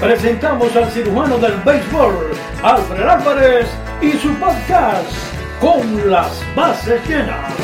presentamos 0.00 0.74
al 0.74 0.90
cirujano 0.90 1.36
del 1.38 1.58
béisbol, 1.60 2.30
Alfred 2.62 3.06
Álvarez, 3.06 3.68
y 4.00 4.12
su 4.12 4.32
podcast 4.36 5.10
con 5.60 6.10
las 6.10 6.42
bases 6.56 7.06
llenas. 7.06 7.54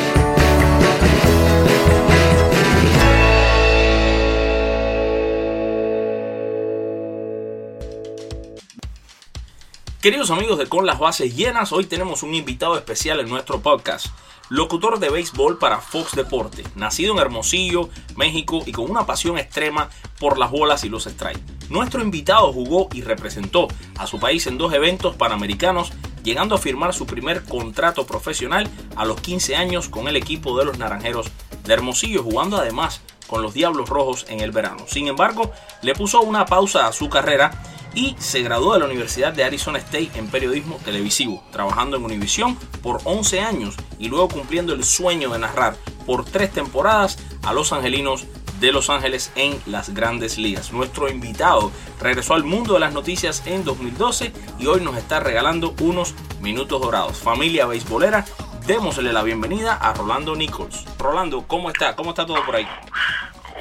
Queridos 10.02 10.30
amigos 10.30 10.58
de 10.58 10.66
Con 10.66 10.86
las 10.86 11.00
Bases 11.00 11.34
Llenas, 11.34 11.72
hoy 11.72 11.86
tenemos 11.86 12.22
un 12.22 12.34
invitado 12.34 12.76
especial 12.76 13.18
en 13.18 13.28
nuestro 13.28 13.60
podcast. 13.60 14.06
Locutor 14.48 15.00
de 15.00 15.10
béisbol 15.10 15.58
para 15.58 15.80
Fox 15.80 16.14
Deporte, 16.14 16.62
nacido 16.76 17.12
en 17.14 17.18
Hermosillo, 17.18 17.88
México 18.16 18.62
y 18.64 18.70
con 18.70 18.88
una 18.88 19.04
pasión 19.04 19.38
extrema 19.38 19.90
por 20.20 20.38
las 20.38 20.52
bolas 20.52 20.84
y 20.84 20.88
los 20.88 21.04
strikes. 21.04 21.42
Nuestro 21.68 22.00
invitado 22.00 22.52
jugó 22.52 22.88
y 22.92 23.02
representó 23.02 23.66
a 23.98 24.06
su 24.06 24.20
país 24.20 24.46
en 24.46 24.56
dos 24.56 24.72
eventos 24.72 25.16
panamericanos, 25.16 25.92
llegando 26.26 26.56
a 26.56 26.58
firmar 26.58 26.92
su 26.92 27.06
primer 27.06 27.44
contrato 27.44 28.04
profesional 28.04 28.68
a 28.96 29.04
los 29.04 29.20
15 29.20 29.54
años 29.54 29.88
con 29.88 30.08
el 30.08 30.16
equipo 30.16 30.58
de 30.58 30.64
los 30.64 30.76
Naranjeros 30.76 31.28
de 31.64 31.72
Hermosillo, 31.72 32.24
jugando 32.24 32.56
además 32.56 33.00
con 33.28 33.42
los 33.42 33.54
Diablos 33.54 33.88
Rojos 33.88 34.26
en 34.28 34.40
el 34.40 34.50
verano. 34.50 34.86
Sin 34.88 35.06
embargo, 35.06 35.52
le 35.82 35.94
puso 35.94 36.20
una 36.22 36.44
pausa 36.44 36.88
a 36.88 36.92
su 36.92 37.08
carrera 37.08 37.62
y 37.94 38.16
se 38.18 38.42
graduó 38.42 38.74
de 38.74 38.80
la 38.80 38.86
Universidad 38.86 39.32
de 39.32 39.44
Arizona 39.44 39.78
State 39.78 40.10
en 40.16 40.26
periodismo 40.26 40.80
televisivo, 40.84 41.44
trabajando 41.52 41.96
en 41.96 42.04
Univision 42.04 42.56
por 42.82 43.00
11 43.04 43.40
años 43.40 43.76
y 44.00 44.08
luego 44.08 44.28
cumpliendo 44.28 44.74
el 44.74 44.82
sueño 44.82 45.30
de 45.30 45.38
narrar 45.38 45.76
por 46.06 46.24
tres 46.24 46.50
temporadas 46.50 47.18
a 47.44 47.52
los 47.52 47.72
angelinos 47.72 48.26
de 48.60 48.72
Los 48.72 48.90
Ángeles 48.90 49.32
en 49.34 49.60
las 49.66 49.90
grandes 49.90 50.38
ligas. 50.38 50.72
Nuestro 50.72 51.08
invitado 51.08 51.72
regresó 52.00 52.34
al 52.34 52.44
mundo 52.44 52.74
de 52.74 52.80
las 52.80 52.92
noticias 52.92 53.42
en 53.46 53.64
2012 53.64 54.32
y 54.58 54.66
hoy 54.66 54.80
nos 54.80 54.96
está 54.96 55.20
regalando 55.20 55.74
unos 55.80 56.14
minutos 56.40 56.80
dorados. 56.80 57.18
Familia 57.18 57.66
beisbolera, 57.66 58.24
démosle 58.66 59.12
la 59.12 59.22
bienvenida 59.22 59.74
a 59.74 59.92
Rolando 59.92 60.34
Nichols. 60.34 60.84
Rolando, 60.98 61.46
¿cómo 61.46 61.70
está? 61.70 61.94
¿Cómo 61.96 62.10
está 62.10 62.26
todo 62.26 62.44
por 62.44 62.56
ahí? 62.56 62.68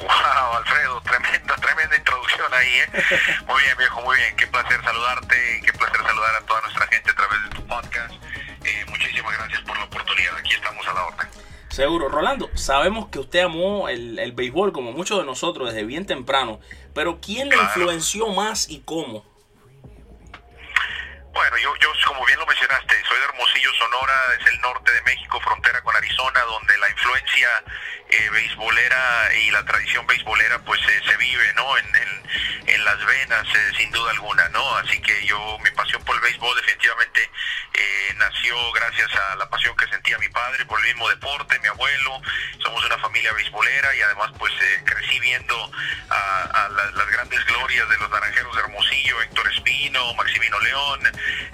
Wow, 0.02 0.56
Alfredo, 0.58 1.00
tremenda, 1.02 1.56
tremenda 1.56 1.96
introducción 1.96 2.52
ahí, 2.52 2.68
¿eh? 2.68 2.88
Muy 3.48 3.62
bien, 3.62 3.78
viejo, 3.78 4.02
muy 4.02 4.16
bien. 4.16 4.36
Qué 4.36 4.46
placer 4.46 4.82
saludarte, 4.84 5.62
qué 5.64 5.72
placer 5.72 6.02
saludar 6.02 6.36
a 6.36 6.40
toda 6.42 6.60
nuestra 6.60 6.86
gente 6.88 7.10
a 7.10 7.14
través 7.14 7.42
de 7.44 7.48
tu 7.48 7.66
podcast. 7.66 8.14
Eh, 8.64 8.84
muchísimas 8.88 9.32
gracias 9.38 9.62
por 9.62 9.78
la 9.78 9.84
oportunidad. 9.84 10.36
Aquí 10.36 10.52
estamos 10.52 10.86
a 10.86 10.92
la 10.92 11.04
orden. 11.06 11.28
Seguro. 11.76 12.08
Rolando, 12.08 12.48
sabemos 12.54 13.08
que 13.10 13.18
usted 13.18 13.40
amó 13.40 13.90
el, 13.90 14.18
el 14.18 14.32
béisbol 14.32 14.72
como 14.72 14.92
muchos 14.92 15.18
de 15.18 15.26
nosotros 15.26 15.68
desde 15.74 15.84
bien 15.84 16.06
temprano, 16.06 16.58
pero 16.94 17.20
¿quién 17.20 17.50
le 17.50 17.56
influenció 17.56 18.28
más 18.28 18.70
y 18.70 18.80
cómo? 18.80 19.26
Bueno, 21.34 21.56
yo, 21.62 21.74
yo, 21.76 21.88
como 22.08 22.24
bien 22.24 22.38
lo 22.38 22.46
mencionaste, 22.46 22.94
soy 23.06 23.18
de 23.18 23.24
Hermosillo, 23.24 23.70
Sonora, 23.74 24.14
es 24.40 24.46
el 24.54 24.60
norte 24.62 24.90
de 24.90 25.02
México, 25.02 25.38
frontera 25.42 25.82
con 25.82 25.94
Arizona, 25.94 26.40
donde 26.44 26.78
la 26.78 26.88
influencia 26.88 27.48
eh, 28.08 28.30
beisbolera 28.30 29.28
y 29.44 29.50
la 29.50 29.62
tradición 29.66 30.06
beisbolera 30.06 30.58
pues 30.64 30.80
eh, 30.80 31.02
se 31.06 31.14
vive, 31.18 31.52
¿no? 31.56 31.76
En, 31.76 31.84
en- 31.94 32.26
en 32.68 32.84
las 32.84 33.04
venas, 33.04 33.46
eh, 33.54 33.72
sin 33.76 33.90
duda 33.92 34.10
alguna, 34.12 34.48
¿no? 34.48 34.76
Así 34.78 35.00
que 35.02 35.24
yo, 35.26 35.58
mi 35.62 35.70
pasión 35.72 36.02
por 36.04 36.16
el 36.16 36.22
béisbol 36.22 36.56
definitivamente 36.56 37.20
eh, 37.74 38.14
nació 38.16 38.65
gracias 38.76 39.08
a 39.14 39.36
la 39.36 39.48
pasión 39.48 39.74
que 39.76 39.86
sentía 39.88 40.18
mi 40.18 40.28
padre 40.28 40.64
por 40.66 40.78
el 40.80 40.86
mismo 40.86 41.08
deporte, 41.08 41.58
mi 41.60 41.68
abuelo, 41.68 42.20
somos 42.62 42.84
una 42.84 42.98
familia 42.98 43.32
beisbolera 43.32 43.94
y 43.96 44.00
además 44.02 44.30
pues 44.38 44.52
eh, 44.60 44.82
crecí 44.84 45.18
viendo 45.20 45.70
a, 46.10 46.42
a 46.42 46.68
la- 46.68 46.90
las 46.92 47.10
grandes 47.10 47.44
glorias 47.46 47.88
de 47.88 47.96
los 47.98 48.10
naranjeros 48.10 48.54
de 48.54 48.60
Hermosillo, 48.62 49.22
Héctor 49.22 49.52
Espino, 49.52 50.14
Maximino 50.14 50.60
León, 50.60 51.00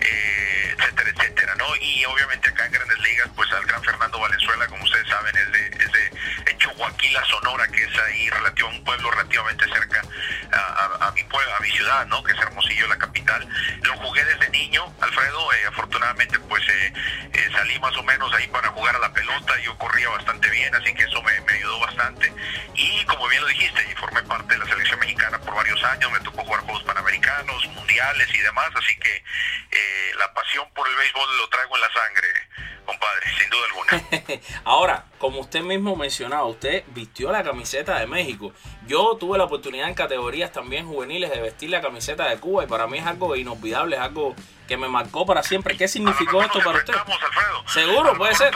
eh, 0.00 0.74
etcétera, 0.78 1.10
etcétera, 1.10 1.54
¿no? 1.56 1.66
Y 1.76 2.04
obviamente 2.04 2.50
acá 2.50 2.66
en 2.66 2.72
Grandes 2.72 2.98
Ligas, 3.00 3.28
pues 3.36 3.50
al 3.52 3.64
gran 3.66 3.82
Fernando 3.82 4.18
Valenzuela, 4.18 4.66
como 4.66 4.84
ustedes 4.84 5.08
saben, 5.08 5.36
es 5.36 5.52
de, 5.52 5.66
es 5.84 5.92
de, 5.92 6.58
Chihuahua, 6.58 6.92
Sonora, 7.28 7.66
que 7.68 7.82
es 7.84 7.98
ahí 7.98 8.30
relativo, 8.30 8.68
un 8.68 8.84
pueblo 8.84 9.10
relativamente 9.10 9.64
cerca 9.68 10.02
a, 10.52 10.58
a- 10.58 11.08
a 11.08 11.12
mi 11.12 11.22
pueblo, 11.24 11.54
a 11.56 11.60
mi 11.60 11.70
ciudad, 11.70 12.06
¿no? 12.06 12.22
Que 12.22 12.32
es 12.32 12.38
Hermosillo, 12.38 12.86
la 12.88 12.98
capital. 12.98 13.46
Lo 13.82 13.96
jugué 13.98 14.24
desde 14.24 14.48
niño, 14.50 14.84
Alfredo, 15.00 15.52
eh, 15.52 15.66
afortunadamente 15.68 16.38
pues 16.40 16.62
eh, 16.68 16.92
eh, 17.32 17.48
salí 17.52 17.78
más 17.80 17.96
o 17.96 18.02
menos 18.02 18.32
ahí 18.34 18.46
para 18.48 18.68
jugar 18.68 18.96
a 18.96 18.98
la 18.98 19.12
pelota, 19.12 19.58
yo 19.60 19.76
corría 19.78 20.08
bastante 20.10 20.48
bien, 20.50 20.74
así 20.74 20.92
que 20.94 21.02
eso 21.04 21.22
me, 21.22 21.40
me 21.42 21.52
ayudó 21.54 21.78
bastante. 21.80 22.32
Y 22.74 23.04
como 23.06 23.28
bien 23.28 23.42
lo 23.42 23.48
dijiste, 23.48 23.96
formé 23.96 24.22
parte 24.24 24.54
de 24.54 24.58
la 24.58 24.66
selección 24.66 24.98
mexicana 25.00 25.38
por 25.40 25.54
varios 25.54 25.82
años, 25.84 26.10
me 26.12 26.20
tocó 26.20 26.44
jugar 26.44 26.60
Juegos 26.62 26.82
Panamericanos, 26.84 27.66
Mundiales 27.68 28.28
y 28.34 28.38
demás, 28.38 28.68
así 28.76 28.96
que 28.98 29.16
eh, 29.70 30.12
la 30.18 30.32
pasión 30.34 30.66
por 30.74 30.88
el 30.88 30.96
béisbol 30.96 31.38
lo 31.38 31.48
traigo 31.48 31.74
en 31.76 31.80
la 31.82 31.92
sangre, 31.92 32.28
compadre, 32.86 33.26
sin 33.38 33.50
duda 33.50 33.66
alguna. 33.66 34.40
Ahora, 34.64 35.04
como 35.22 35.38
usted 35.38 35.62
mismo 35.62 35.94
mencionaba, 35.94 36.44
usted 36.46 36.82
vistió 36.88 37.30
la 37.30 37.44
camiseta 37.44 37.96
de 38.00 38.08
México. 38.08 38.52
Yo 38.88 39.16
tuve 39.20 39.38
la 39.38 39.44
oportunidad 39.44 39.86
en 39.86 39.94
categorías 39.94 40.50
también 40.50 40.84
juveniles 40.88 41.30
de 41.30 41.40
vestir 41.40 41.70
la 41.70 41.80
camiseta 41.80 42.28
de 42.28 42.40
Cuba 42.40 42.64
y 42.64 42.66
para 42.66 42.88
mí 42.88 42.98
es 42.98 43.06
algo 43.06 43.36
inolvidable, 43.36 43.94
es 43.94 44.02
algo 44.02 44.34
que 44.66 44.76
me 44.76 44.88
marcó 44.88 45.24
para 45.24 45.44
siempre. 45.44 45.76
¿Qué 45.76 45.86
significó 45.86 46.42
esto 46.42 46.58
para 46.64 46.78
usted? 46.78 46.92
Alfredo. 46.94 47.68
Seguro, 47.68 48.18
puede 48.18 48.34
ser. 48.34 48.52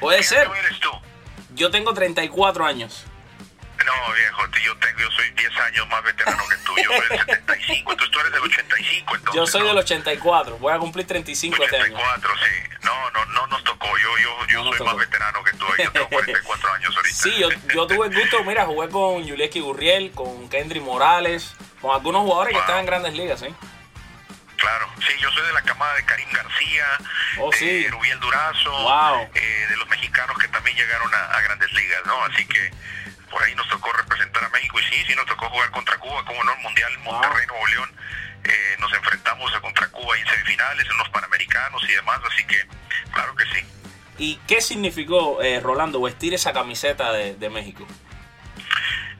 Puede 0.00 0.18
¿Qué 0.18 0.24
ser. 0.24 0.50
Yo 1.54 1.70
tengo 1.70 1.94
34 1.94 2.66
años. 2.66 3.06
No, 3.88 4.12
viejo, 4.14 4.46
yo 4.64 4.76
tengo, 4.78 4.98
yo 5.00 5.10
soy 5.12 5.30
10 5.30 5.56
años 5.60 5.88
más 5.88 6.02
veterano 6.02 6.42
que 6.48 6.56
tú. 6.58 6.74
Yo 6.76 6.90
soy 6.96 7.08
del 7.08 7.18
75, 7.26 7.90
entonces 7.92 8.10
tú 8.12 8.20
eres 8.20 8.32
del 8.32 8.42
85, 8.42 9.14
entonces. 9.16 9.34
Yo 9.34 9.46
soy 9.46 9.60
¿no? 9.62 9.68
del 9.68 9.78
84, 9.78 10.58
voy 10.58 10.72
a 10.74 10.78
cumplir 10.78 11.06
35 11.06 11.64
este 11.64 11.76
año. 11.76 11.96
84, 11.96 12.34
sí. 12.44 12.68
No, 12.82 13.10
no, 13.12 13.24
no 13.26 13.46
nos 13.46 13.64
tocó. 13.64 13.86
Yo, 13.98 14.18
yo, 14.18 14.46
yo 14.48 14.64
No 14.64 14.72
soy 14.74 14.86
más 14.86 14.96
veterano 14.96 15.42
que 15.44 15.52
tú. 15.52 15.64
Yo 15.78 15.90
tengo 15.92 16.08
44 16.10 16.72
años 16.74 16.96
ahorita. 16.96 17.16
Sí, 17.16 17.34
yo, 17.38 17.48
yo 17.74 17.86
tuve 17.86 18.06
el 18.08 18.14
gusto, 18.14 18.44
mira, 18.44 18.66
jugué 18.66 18.88
con 18.90 19.24
Yulieski 19.24 19.60
Gurriel, 19.60 20.10
con 20.12 20.48
Kendry 20.50 20.80
Morales, 20.80 21.54
con 21.80 21.94
algunos 21.94 22.22
jugadores 22.22 22.52
que 22.54 22.60
están 22.60 22.78
en 22.80 22.86
grandes 22.86 23.14
ligas, 23.14 23.42
¿eh? 23.42 23.54
Claro, 24.56 24.88
sí, 25.06 25.14
yo 25.20 25.30
soy 25.30 25.46
de 25.46 25.52
la 25.52 25.62
camada 25.62 25.94
de 25.94 26.04
Karim 26.04 26.28
García, 26.32 26.84
Oh, 27.38 27.50
de 27.52 27.56
sí. 27.58 27.86
Rubiel 27.88 28.18
Durazo, 28.18 28.70
Wow. 28.72 29.30
eh, 29.32 29.66
de 29.70 29.76
los 29.76 29.88
mexicanos 29.88 30.36
que 30.36 30.48
también 30.48 30.76
llegaron 30.76 31.14
a, 31.14 31.24
a 31.32 31.40
grandes 31.42 31.70
ligas, 31.72 32.00
¿no? 32.06 32.24
Así 32.24 32.44
que 32.44 32.72
por 33.30 33.42
ahí 33.42 33.54
nos 33.54 33.68
tocó 33.68 33.92
representar 33.92 34.44
a 34.44 34.48
México 34.50 34.78
y 34.80 34.82
sí, 34.84 35.04
sí 35.06 35.14
nos 35.14 35.26
tocó 35.26 35.48
jugar 35.50 35.70
contra 35.70 35.96
Cuba, 35.98 36.24
como 36.24 36.42
no, 36.44 36.52
el 36.52 36.60
Mundial 36.60 36.92
Wow. 37.04 37.12
Monterrey, 37.12 37.46
Nuevo 37.46 37.66
León. 37.68 37.90
eh, 38.44 38.76
nos 38.78 38.92
enfrentamos 38.94 39.54
a 39.54 39.60
contra 39.60 39.88
Cuba 39.88 40.16
en 40.18 40.26
semifinales, 40.26 40.86
en 40.90 40.96
los 40.98 41.08
Panamericanos 41.10 41.82
y 41.88 41.92
demás, 41.92 42.20
así 42.32 42.44
que 42.46 42.66
claro 43.12 43.34
que 43.36 43.44
sí. 43.44 43.66
¿Y 44.18 44.36
qué 44.48 44.60
significó, 44.60 45.42
eh, 45.42 45.60
Rolando, 45.60 46.00
vestir 46.02 46.34
esa 46.34 46.52
camiseta 46.52 47.12
de, 47.12 47.34
de 47.36 47.50
México? 47.50 47.86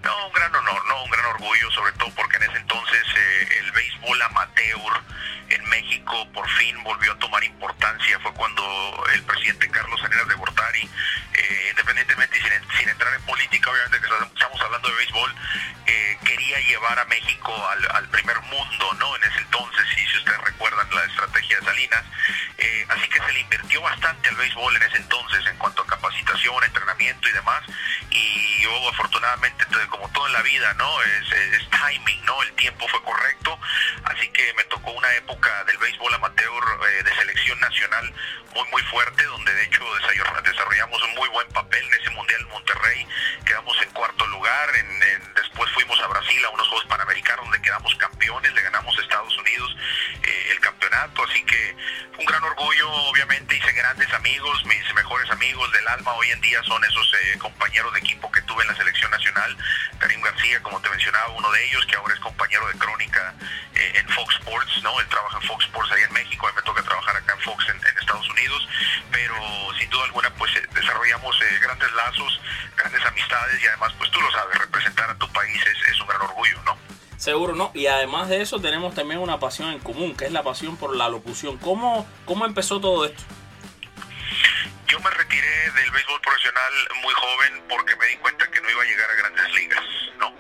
No, 0.03 0.27
un 0.27 0.33
gran 0.33 0.55
honor, 0.55 0.87
no, 0.87 1.05
un 1.05 1.11
gran 1.11 1.25
orgullo, 1.27 1.71
sobre 1.73 1.93
todo 1.93 2.11
porque 2.15 2.37
en 2.37 2.45
ese 2.45 2.59
entonces 2.59 3.03
eh, 3.17 3.59
el 3.61 3.73
béisbol 3.73 4.23
amateur 4.23 5.03
en 5.51 5.65
México 5.69 6.29
por 6.33 6.49
fin 6.51 6.83
volvió 6.85 7.13
a 7.13 7.19
tomar 7.19 7.43
importancia. 7.45 8.19
Fue 8.21 8.33
cuando 8.35 9.05
el 9.13 9.23
presidente 9.25 9.71
Carlos 9.71 10.01
Salinas 10.01 10.29
de 10.29 10.35
Gortari, 10.35 10.89
eh, 11.35 11.67
independientemente 11.71 12.39
y 12.39 12.79
sin, 12.79 12.89
entrar 12.89 13.15
en 13.15 13.23
política, 13.23 13.71
obviamente 13.71 14.01
que 14.01 14.07
estamos 14.35 14.61
hablando 14.61 14.89
de 14.89 14.95
béisbol, 14.97 15.35
eh, 15.87 16.19
quería 16.25 16.61
llevar 16.61 16.99
a 16.99 17.05
México 17.07 17.69
al, 17.69 17.97
al 17.97 18.09
primer 18.09 18.41
mundo, 18.43 18.95
¿no? 18.99 19.17
En 19.17 19.25
ese 19.25 19.39
entonces, 19.41 19.87
y 19.97 20.07
si 20.07 20.17
ustedes 20.19 20.41
recuerdan 20.43 20.89
la 20.95 21.05
estrategia 21.05 21.59
de 21.59 21.65
Salinas, 21.65 22.05
eh, 22.59 22.87
así 22.89 23.09
que 23.09 23.21
se 23.21 23.33
le 23.33 23.41
invirtió 23.41 23.81
bastante 23.83 24.29
al 24.29 24.37
béisbol 24.37 24.77
en 24.77 24.83
ese 24.83 24.97
entonces 24.99 25.47
en 25.47 25.57
cuanto 25.59 25.83
a 25.83 25.87
capacitación, 25.87 26.65
entrenamiento 26.65 27.29
y 27.29 27.33
demás 27.33 27.63
yo 28.69 28.89
afortunadamente, 28.89 29.65
como 29.89 30.09
todo 30.11 30.27
en 30.27 30.33
la 30.33 30.43
vida, 30.43 30.75
¿no? 30.75 31.03
Es, 31.03 31.33
es, 31.33 31.71
timing, 31.71 32.25
¿no? 32.25 32.43
El 32.43 32.53
tiempo 32.55 32.87
fue 32.89 33.03
correcto, 33.03 33.59
así 34.05 34.29
que 34.29 34.53
me 34.55 34.65
tocó 34.65 34.91
una 34.93 35.13
época 35.15 35.65
del 35.65 35.79
béisbol 35.79 36.15
amateur 36.15 36.63
eh, 36.89 37.03
de 37.03 37.15
selección 37.15 37.59
nacional 37.61 38.13
muy, 38.55 38.69
muy 38.71 38.83
fuerte, 38.83 39.25
donde 39.25 39.55
de 39.55 39.65
hecho 39.65 39.85
desarrollamos 40.45 41.03
un 41.03 41.15
muy 41.15 41.29
buen 41.31 41.49
papel 41.49 41.85
en 41.85 42.01
ese 42.01 42.11
Mundial 42.11 42.47
Monterrey, 42.47 43.07
quedamos 43.47 43.81
en 43.83 43.91
cuarto 43.91 44.27
lugar, 44.27 44.77
en, 44.77 45.03
en, 45.03 45.35
después 45.35 45.71
fuimos 45.73 46.01
a 46.01 46.07
Brasil 46.09 46.45
a 46.45 46.51
unos 46.51 46.69
Juegos 46.69 46.87
Panamericanos 46.87 47.45
donde 47.45 47.63
quedamos 47.63 47.95
campeones, 47.97 48.53
le 48.53 48.63
ganamos 48.63 48.99
a 48.99 49.03
Estados 49.03 49.37
Unidos 49.39 49.77
eh, 50.23 50.49
el 50.51 50.61
campeonato, 50.61 51.25
así 51.25 51.43
que 51.45 51.77
un 52.19 52.25
gran 52.27 52.43
orgullo, 52.43 52.91
obviamente 52.91 53.57
hice 53.57 53.73
grandes 53.73 54.13
amigos, 54.13 54.65
mis 54.67 54.95
mejores 54.95 55.31
amigos 55.31 55.71
del 55.73 55.87
alma 55.89 56.13
hoy 56.15 56.31
en 56.31 56.41
día 56.41 56.63
son 56.65 56.83
esos 56.85 57.15
eh, 57.15 57.39
compañeros 57.39 57.93
de 57.95 58.01
equipo 58.01 58.28
García, 60.39 60.63
como 60.63 60.81
te 60.81 60.89
mencionaba, 60.89 61.29
uno 61.31 61.51
de 61.51 61.67
ellos, 61.67 61.85
que 61.87 61.97
ahora 61.97 62.15
es 62.15 62.21
compañero 62.21 62.67
de 62.69 62.75
crónica 62.75 63.35
eh, 63.75 63.93
en 63.97 64.09
Fox 64.11 64.37
Sports, 64.37 64.83
¿no? 64.85 65.01
Él 65.01 65.09
trabaja 65.09 65.39
en 65.39 65.49
Fox 65.49 65.65
Sports 65.65 65.91
ahí 65.91 66.03
en 66.03 66.13
México, 66.13 66.47
a 66.47 66.51
mí 66.51 66.57
me 66.57 66.63
toca 66.63 66.83
trabajar 66.83 67.17
acá 67.17 67.33
en 67.33 67.41
Fox 67.41 67.67
en, 67.69 67.79
Estados 67.99 68.31
Unidos, 68.31 68.69
pero 69.11 69.35
sin 69.79 69.91
duda 69.91 70.05
alguna 70.05 70.31
pues 70.35 70.53
desarrollamos 70.73 71.37
grandes 71.61 71.93
lazos, 71.93 72.41
grandes 72.77 73.05
amistades 73.05 73.63
y 73.63 73.67
además 73.67 73.93
pues 73.99 74.11
tú 74.13 74.21
lo 74.21 74.31
sabes, 74.31 74.57
representar 74.59 75.11
a 75.11 75.15
tu 75.17 75.29
país 75.33 75.61
es, 75.67 75.91
es 75.91 76.01
un 76.01 76.07
gran 76.07 76.23
orgullo, 76.23 76.63
¿no? 76.65 76.79
Seguro, 77.17 77.57
¿no? 77.57 77.73
Y 77.75 77.89
además 77.89 78.29
de 78.29 78.41
eso 78.41 78.61
tenemos 78.61 78.95
también 78.95 79.21
una 79.21 79.41
pasión 79.41 79.73
en 79.73 79.81
común, 79.81 80.17
que 80.17 80.27
es 80.27 80.33
la 80.33 80.45
pasión 80.45 80.77
por 80.77 80.95
la 80.95 81.09
locución. 81.09 81.59
¿Cómo, 81.59 82.07
cómo 82.25 82.47
empezó 82.47 82.81
todo 82.81 83.05
esto? 83.05 83.25
Béisbol 85.99 86.21
profesional 86.21 86.73
muy 87.03 87.13
joven 87.15 87.65
porque 87.69 87.97
me 87.97 88.07
di 88.07 88.17
cuenta 88.19 88.49
que 88.49 88.61
no 88.61 88.71
iba 88.71 88.83
a 88.83 88.87
llegar 88.87 89.11
a 89.11 89.15
grandes 89.15 89.53
ligas, 89.55 89.85
¿no? 90.19 90.33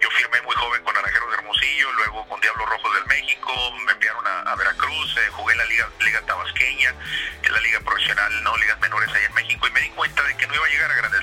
Yo 0.00 0.10
firmé 0.10 0.42
muy 0.42 0.56
joven 0.56 0.82
con 0.82 0.92
Naranjeros 0.92 1.30
de 1.30 1.36
Hermosillo, 1.36 1.92
luego 1.92 2.28
con 2.28 2.40
Diablos 2.40 2.68
Rojos 2.68 2.94
del 2.94 3.06
México, 3.06 3.52
me 3.86 3.92
enviaron 3.92 4.26
a, 4.26 4.56
Veracruz, 4.56 5.16
eh, 5.18 5.28
jugué 5.30 5.52
en 5.52 5.58
la 5.58 5.64
liga, 5.66 5.88
liga 6.00 6.20
Tabasqueña, 6.22 6.94
en 7.42 7.52
la 7.52 7.60
liga 7.60 7.78
profesional, 7.80 8.42
¿no? 8.42 8.56
Ligas 8.56 8.80
menores 8.80 9.08
ahí 9.14 9.24
en 9.24 9.34
México 9.34 9.68
y 9.68 9.70
me 9.70 9.80
di 9.82 9.90
cuenta 9.90 10.22
de 10.24 10.36
que 10.36 10.46
no 10.48 10.54
iba 10.54 10.66
a 10.66 10.68
llegar 10.68 10.90
a 10.90 10.94
grandes 10.94 11.13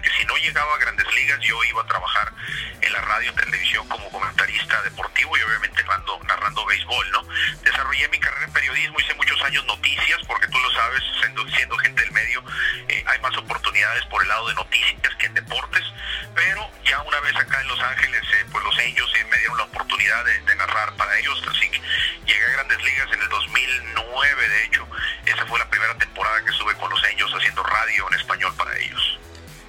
que 0.00 0.10
si 0.10 0.24
no 0.24 0.36
llegaba 0.36 0.74
a 0.74 0.78
grandes 0.78 1.06
ligas 1.14 1.40
yo 1.40 1.62
iba 1.64 1.82
a 1.82 1.86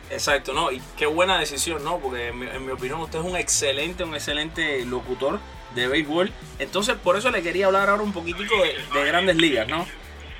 Exacto, 0.09 0.54
¿no? 0.54 0.71
Y 0.71 0.81
qué 0.98 1.06
buena 1.06 1.38
decisión, 1.38 1.83
¿no? 1.83 2.00
Porque 2.00 2.30
en 2.30 2.65
mi, 2.65 2.71
opinión 2.71 3.00
usted 3.01 3.19
es 3.19 3.25
un 3.25 3.36
excelente, 3.36 4.04
un 4.04 4.15
excelente 4.15 4.86
locutor 4.86 5.39
de 5.75 5.88
béisbol. 5.88 6.31
Entonces, 6.59 6.95
por 6.95 7.18
eso 7.18 7.30
le 7.30 7.44
quería 7.44 7.65
hablar 7.65 7.89
ahora 7.89 8.04
un 8.04 8.13
poquitico 8.13 8.56
de, 8.62 9.06
grandes 9.06 9.36
ligas, 9.36 9.68
¿no? 9.68 9.86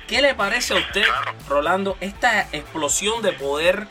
¿Qué 0.06 0.22
le 0.22 0.34
parece 0.34 0.72
a 0.72 0.78
usted, 0.78 1.04
Rolando, 1.48 1.98
esta 2.00 2.48
explosión 2.52 3.20
de 3.20 3.32
poder 3.32 3.86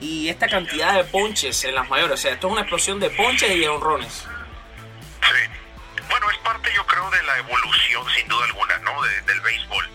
y 0.00 0.28
esta 0.28 0.48
cantidad 0.48 0.94
de 0.94 1.04
ponches 1.04 1.62
en 1.64 1.76
las 1.76 1.88
mayores? 1.88 2.14
O 2.14 2.16
sea, 2.16 2.32
esto 2.32 2.48
es 2.48 2.52
una 2.52 2.62
explosión 2.62 2.98
de 2.98 3.10
ponches 3.10 3.50
y 3.54 3.60
de 3.60 3.68
honrones. 3.68 4.12
Sí. 4.12 6.02
Bueno, 6.08 6.28
es 6.28 6.38
parte, 6.38 6.70
yo 6.74 6.84
creo, 6.86 7.08
de 7.10 7.22
la 7.22 7.38
evolución, 7.38 8.04
sin 8.16 8.26
duda 8.26 8.44
alguna, 8.46 8.78
¿no? 8.78 9.00
del 9.02 9.40
béisbol. 9.42 9.88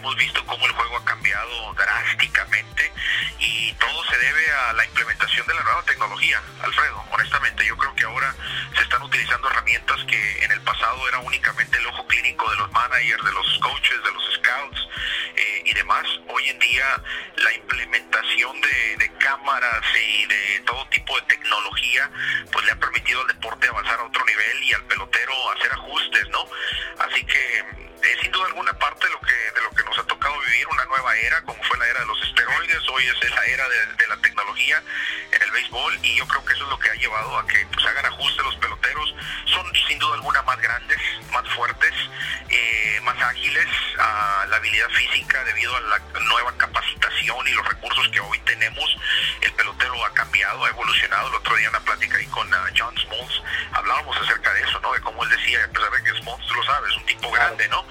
Hemos 0.00 0.16
visto 0.16 0.42
cómo 0.46 0.64
el 0.64 0.72
juego 0.72 0.96
ha 0.96 1.04
cambiado 1.04 1.74
drásticamente 1.74 2.90
y 3.38 3.70
todo 3.74 4.02
se 4.06 4.16
debe 4.16 4.50
a 4.50 4.72
la 4.72 4.82
implementación 4.86 5.46
de 5.46 5.52
la 5.52 5.62
nueva 5.62 5.82
tecnología, 5.82 6.40
Alfredo. 6.62 7.04
Honestamente, 7.10 7.66
yo 7.66 7.76
creo 7.76 7.94
que 7.94 8.04
ahora 8.04 8.34
se 8.74 8.82
están 8.82 9.02
utilizando 9.02 9.50
herramientas 9.50 10.02
que 10.04 10.42
en 10.42 10.52
el 10.52 10.62
pasado 10.62 11.06
era 11.06 11.18
únicamente 11.18 11.76
el 11.76 11.86
ojo 11.88 12.06
clínico 12.06 12.50
de 12.50 12.56
los 12.56 12.72
managers, 12.72 13.22
de 13.22 13.32
los 13.32 13.58
coaches, 13.58 14.02
de 14.02 14.12
los 14.12 14.24
scouts 14.36 14.88
eh, 15.36 15.62
y 15.66 15.74
demás. 15.74 16.06
Hoy 16.28 16.48
en 16.48 16.58
día 16.60 17.02
la 17.36 17.52
implementación 17.52 18.58
de, 18.62 18.96
de 18.96 19.12
cámaras 19.18 19.84
y 20.02 20.24
de 20.24 20.60
todo 20.64 20.88
tipo 20.88 21.14
de 21.16 21.26
tecnología 21.26 22.10
pues 22.50 22.64
le 22.64 22.72
ha 22.72 22.80
permitido 22.80 23.20
al 23.20 23.26
deporte 23.26 23.68
avanzar 23.68 24.00
a 24.00 24.04
otro 24.04 24.24
nivel 24.24 24.62
y 24.62 24.72
al 24.72 24.84
pelotero 24.84 25.34
hacer 25.52 25.70
ajustes, 25.72 26.26
¿no? 26.30 26.46
Así 27.00 27.22
que 27.26 27.90
es 28.02 28.20
sin 28.20 28.32
duda 28.32 28.46
alguna 28.46 28.72
parte 28.74 29.06
de 29.06 29.12
lo 29.12 29.20
que 29.20 29.34
de 29.54 29.62
lo 29.62 29.70
que 29.70 29.84
nos 29.84 29.98
ha 29.98 30.04
tocado 30.04 30.34
vivir 30.40 30.66
una 30.68 30.84
nueva 30.86 31.16
era 31.16 31.42
como 31.42 31.62
fue 31.64 31.78
la 31.78 31.88
era 31.88 32.00
de 32.00 32.06
los 32.06 32.22
esteroides 32.22 32.88
hoy 32.88 33.06
es 33.06 33.30
la 33.30 33.44
era 33.46 33.68
de, 33.68 34.06
la 34.08 34.16
tecnología 34.18 34.82
en 35.32 35.42
el 35.42 35.50
béisbol 35.50 35.98
y 36.02 36.16
yo 36.16 36.26
creo 36.26 36.44
que 36.44 36.52
eso 36.52 36.64
es 36.64 36.70
lo 36.70 36.78
que 36.78 36.90
ha 36.90 36.94
llevado 36.94 37.38
a 37.38 37.46
que 37.46 37.66
pues 37.72 37.86
hagan 37.86 38.06
ajustes 38.06 38.44
los 38.44 38.56
peloteros. 38.56 39.14
Son 39.46 39.64
sin 39.88 39.98
duda 39.98 40.14
alguna 40.14 40.42
más 40.42 40.60
grandes 40.60 40.98
más 41.32 41.48
fuertes 41.54 41.92
eh, 41.92 42.29
ágiles 43.30 43.68
a 43.98 44.46
la 44.48 44.56
habilidad 44.56 44.88
física 44.90 45.42
debido 45.44 45.74
a 45.76 45.80
la 45.80 45.98
nueva 46.20 46.56
capacitación 46.56 47.48
y 47.48 47.52
los 47.52 47.66
recursos 47.66 48.08
que 48.08 48.20
hoy 48.20 48.38
tenemos. 48.40 48.96
El 49.40 49.52
pelotero 49.52 50.04
ha 50.04 50.12
cambiado 50.12 50.64
ha 50.64 50.68
evolucionado. 50.68 51.28
El 51.28 51.34
otro 51.34 51.56
día 51.56 51.68
en 51.68 51.74
una 51.74 51.84
plática 51.84 52.16
ahí 52.18 52.26
con 52.26 52.52
uh, 52.52 52.56
John 52.76 52.96
Smalls 52.98 53.42
hablábamos 53.72 54.16
acerca 54.16 54.52
de 54.52 54.62
eso 54.62 54.80
no 54.80 54.92
de 54.92 55.00
cómo 55.00 55.22
él 55.24 55.30
decía 55.30 55.64
a 55.64 55.68
pesar 55.68 55.90
de 55.90 56.02
que 56.02 56.18
Smalls 56.20 56.46
tú 56.46 56.54
lo 56.54 56.62
sabes 56.64 56.96
un 56.96 57.06
tipo 57.06 57.30
grande 57.30 57.68
no 57.68 57.84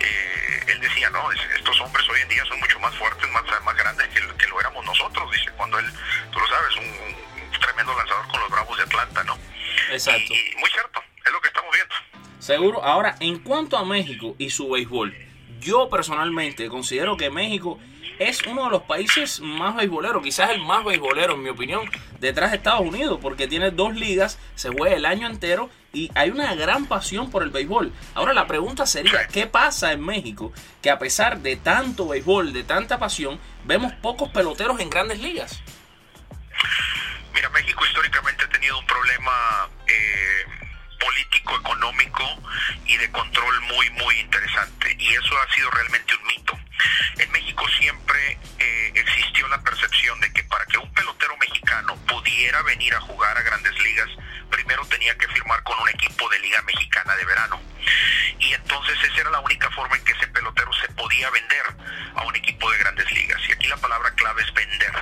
eh, 0.00 0.64
él 0.68 0.80
decía, 0.80 1.10
no, 1.10 1.30
estos 1.32 1.80
hombres 1.80 2.08
hoy 2.08 2.20
en 2.20 2.28
día 2.28 2.44
son 2.46 2.58
mucho 2.58 2.78
más 2.80 2.94
fuertes, 2.96 3.28
más, 3.30 3.42
más 3.64 3.76
grandes 3.76 4.08
que, 4.08 4.20
que 4.36 4.46
lo 4.48 4.60
éramos 4.60 4.84
nosotros, 4.84 5.30
dice, 5.30 5.50
cuando 5.56 5.78
él, 5.78 5.86
tú 6.32 6.38
lo 6.38 6.46
sabes, 6.46 6.76
un, 6.76 7.60
tremendo 7.60 7.96
lanzador 7.96 8.26
con 8.28 8.40
los 8.40 8.50
Bravos 8.50 8.76
de 8.76 8.82
Atlanta, 8.82 9.24
¿no? 9.24 9.38
Exacto. 9.90 10.32
Y, 10.32 10.54
muy 10.56 10.70
Seguro. 12.44 12.84
Ahora, 12.84 13.16
en 13.20 13.38
cuanto 13.38 13.78
a 13.78 13.86
México 13.86 14.34
y 14.36 14.50
su 14.50 14.68
béisbol, 14.68 15.16
yo 15.60 15.88
personalmente 15.88 16.68
considero 16.68 17.16
que 17.16 17.30
México 17.30 17.78
es 18.18 18.42
uno 18.46 18.64
de 18.64 18.70
los 18.70 18.82
países 18.82 19.40
más 19.40 19.74
beisboleros, 19.74 20.22
quizás 20.22 20.50
el 20.50 20.60
más 20.60 20.84
beisbolero 20.84 21.36
en 21.36 21.42
mi 21.42 21.48
opinión, 21.48 21.90
detrás 22.20 22.50
de 22.50 22.58
Estados 22.58 22.82
Unidos, 22.82 23.18
porque 23.22 23.48
tiene 23.48 23.70
dos 23.70 23.94
ligas, 23.94 24.38
se 24.56 24.68
juega 24.68 24.94
el 24.94 25.06
año 25.06 25.26
entero 25.26 25.70
y 25.94 26.10
hay 26.14 26.28
una 26.28 26.54
gran 26.54 26.84
pasión 26.84 27.30
por 27.30 27.42
el 27.44 27.48
béisbol. 27.48 27.94
Ahora 28.12 28.34
la 28.34 28.46
pregunta 28.46 28.84
sería, 28.84 29.26
¿qué 29.28 29.46
pasa 29.46 29.92
en 29.92 30.04
México 30.04 30.52
que 30.82 30.90
a 30.90 30.98
pesar 30.98 31.40
de 31.40 31.56
tanto 31.56 32.08
béisbol, 32.08 32.52
de 32.52 32.62
tanta 32.62 32.98
pasión, 32.98 33.40
vemos 33.64 33.94
pocos 33.94 34.28
peloteros 34.28 34.80
en 34.80 34.90
grandes 34.90 35.18
ligas? 35.18 35.62
Mira, 37.32 37.48
México 37.48 37.86
históricamente 37.86 38.44
ha 38.44 38.50
tenido 38.50 38.78
un 38.78 38.86
problema 38.86 39.32
eh, 39.86 40.63
político, 41.04 41.56
económico 41.56 42.24
y 42.86 42.96
de 42.96 43.10
control 43.10 43.60
muy, 43.62 43.90
muy 43.90 44.18
interesante. 44.20 44.96
Y 44.98 45.08
eso 45.08 45.34
ha 45.38 45.54
sido 45.54 45.70
realmente 45.70 46.14
un 46.14 46.26
mito. 46.26 46.58
En 47.18 47.30
México 47.30 47.66
siempre 47.78 48.38
eh, 48.58 48.92
existió 48.94 49.46
la 49.48 49.60
percepción 49.62 50.18
de 50.20 50.32
que 50.32 50.44
para 50.44 50.64
que 50.66 50.78
un 50.78 50.92
pelotero 50.94 51.36
mexicano 51.36 51.96
pudiera 52.06 52.62
venir 52.62 52.94
a 52.94 53.00
jugar 53.00 53.36
a 53.36 53.42
grandes 53.42 53.78
ligas, 53.82 54.08
primero 54.50 54.84
tenía 54.86 55.16
que 55.18 55.28
firmar 55.28 55.62
con 55.62 55.78
un 55.80 55.88
equipo 55.88 56.28
de 56.30 56.38
Liga 56.40 56.62
Mexicana 56.62 57.14
de 57.16 57.24
Verano. 57.24 57.60
Y 58.38 58.52
entonces 58.52 58.96
esa 59.02 59.20
era 59.20 59.30
la 59.30 59.40
única 59.40 59.70
forma 59.70 59.96
en 59.96 60.04
que 60.04 60.12
ese 60.12 60.26
pelotero 60.28 60.72
se 60.74 60.88
podía 60.94 61.30
vender 61.30 61.66
a 62.14 62.22
un 62.22 62.34
equipo 62.36 62.70
de 62.70 62.78
grandes 62.78 63.10
ligas. 63.12 63.40
Y 63.48 63.52
aquí 63.52 63.66
la 63.66 63.76
palabra 63.76 64.10
clave 64.14 64.42
es 64.42 64.52
vender. 64.54 64.92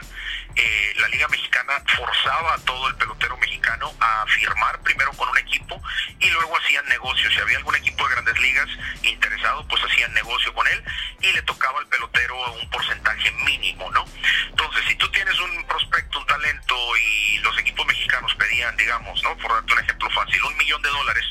Eh, 0.55 0.93
la 0.97 1.09
Liga 1.09 1.29
Mexicana 1.29 1.83
forzaba 1.97 2.55
a 2.55 2.59
todo 2.59 2.89
el 2.89 2.95
pelotero 2.97 3.37
mexicano 3.39 3.93
a 4.01 4.27
firmar 4.27 4.81
primero 4.83 5.13
con 5.13 5.29
un 5.29 5.39
equipo 5.39 5.81
y 6.21 6.29
luego 6.31 6.57
hacían 6.59 6.87
negocios. 6.89 7.33
Si 7.33 7.41
había 7.41 7.59
algún 7.59 7.75
equipo 7.77 8.07
de 8.07 8.15
grandes 8.15 8.39
ligas 8.39 8.69
interesado, 9.03 9.67
pues 9.69 9.83
hacían 9.85 10.13
negocio 10.13 10.53
con 10.55 10.67
él 10.67 10.85
y 11.21 11.33
le 11.33 11.43
tocaba 11.43 11.79
al 11.79 11.87
pelotero 11.87 12.53
un 12.53 12.71
porcentaje 12.71 13.31
mínimo, 13.45 13.91
¿no? 13.93 14.05
Entonces, 14.51 14.85
si 14.89 14.95
tú 14.97 15.11
tienes 15.11 15.39
un 15.41 15.65
prospecto, 15.67 16.19
un 16.19 16.27
talento 16.27 16.77
y 16.97 17.39
los 17.39 17.59
equipos 17.59 17.87
mexicanos 17.87 18.35
pedían, 18.35 18.77
digamos, 18.77 19.23
¿no? 19.23 19.37
Por 19.39 19.53
darte 19.53 19.73
un 19.73 19.79
ejemplo 19.81 20.11
fácil, 20.11 20.43
un 20.45 20.57
millón 20.57 20.83
de 20.83 20.91
dólares, 20.91 21.25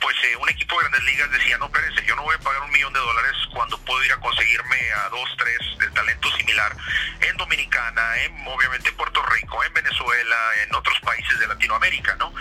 pues 0.00 0.16
eh, 0.24 0.36
un 0.36 0.48
equipo 0.48 0.76
de 0.76 0.88
grandes 0.88 1.04
ligas 1.04 1.30
decía, 1.30 1.58
no, 1.58 1.66
espérense, 1.66 2.04
yo 2.04 2.16
no 2.16 2.22
voy 2.22 2.34
a 2.34 2.38
pagar 2.38 2.62
un 2.62 2.70
millón 2.70 2.92
de 2.92 3.00
dólares 3.00 3.32
cuando 3.52 3.78
puedo 3.84 4.04
ir 4.04 4.12
a 4.12 4.20
conseguirme 4.20 4.92
a 4.92 5.08
dos, 5.10 5.28
tres 5.38 5.58
de 5.78 5.90
talento 5.90 6.30
similar 6.36 6.76
en 7.20 7.36
Dominicana, 7.36 8.22
en 8.22 8.34
obviamente 8.56 8.88
en 8.88 8.96
Puerto 8.96 9.22
Rico, 9.22 9.62
en 9.62 9.72
Venezuela, 9.74 10.36
en 10.62 10.74
otros 10.74 10.98
países 11.00 11.38
de 11.38 11.46
Latinoamérica, 11.46 12.16
¿no? 12.16 12.32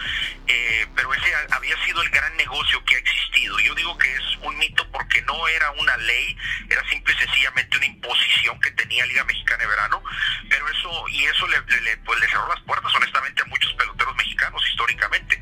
Eh, 0.48 0.88
pero 0.96 1.14
ese 1.14 1.34
había 1.52 1.76
sido 1.86 2.02
el 2.02 2.10
gran 2.10 2.36
negocio 2.38 2.84
que 2.86 2.96
ha 2.96 3.00
existido. 3.00 3.60
Yo 3.60 3.76
digo 3.76 3.98
que 3.98 4.14
es 4.14 4.38
un 4.42 4.58
mito 4.58 4.90
porque 4.92 5.22
no 5.24 5.48
era 5.48 5.72
una 5.72 5.98
ley, 5.98 6.38
era 6.70 6.88
simple 6.90 7.14
y 7.14 7.18
sencillamente 7.18 7.78
una 7.78 7.86
imposición 7.86 8.60
que 8.62 8.72
tenía 8.72 9.06
Liga 9.06 9.24
Mexicana 9.26 9.64
de 9.64 9.70
Verano, 9.70 10.04
pero 10.50 10.68
eso, 10.70 11.08
y 11.10 11.26
eso 11.26 11.48
le, 11.48 11.60
le, 11.82 11.98
pues, 11.98 12.20
le 12.20 12.28
cerró 12.28 12.48
las 12.48 12.62
puertas 12.62 12.94
honestamente 12.96 13.42
a 13.42 13.46
muchos 13.46 13.74
peloteros 13.74 14.16
mexicanos 14.16 14.66
históricamente. 14.70 15.42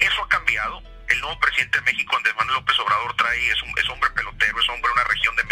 Eso 0.00 0.22
ha 0.22 0.28
cambiado, 0.28 0.82
el 1.08 1.20
nuevo 1.20 1.40
presidente 1.40 1.78
de 1.78 1.84
México, 1.84 2.16
Andrés 2.16 2.36
Manuel 2.36 2.56
López 2.56 2.78
Obrador, 2.78 3.16
trae, 3.16 3.50
es, 3.50 3.62
un, 3.62 3.74
es 3.76 3.88
hombre 3.88 4.10
pelotero, 4.10 4.60
es 4.60 4.68
hombre 4.68 4.88
de 4.88 4.92
una 4.92 5.04
región 5.04 5.34
de 5.36 5.44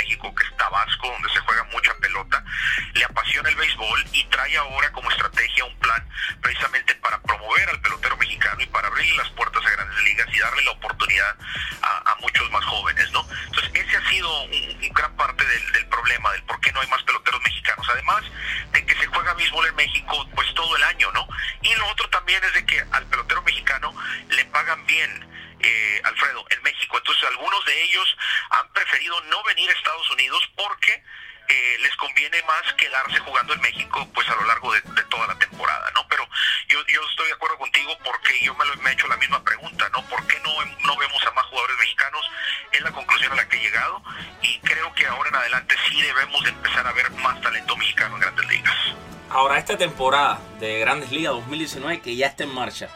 Temporada 49.76 50.40
de 50.60 50.78
Grandes 50.80 51.10
Ligas 51.10 51.32
2019 51.32 52.00
que 52.00 52.16
ya 52.16 52.26
está 52.26 52.44
en 52.44 52.54
marcha, 52.54 52.88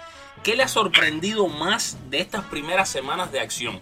¿Qué 0.43 0.57
le 0.57 0.63
ha 0.63 0.69
sorprendido 0.69 1.49
más 1.49 1.99
de 2.09 2.21
estas 2.21 2.45
primeras 2.45 2.89
semanas 2.89 3.31
de 3.31 3.41
acción? 3.41 3.79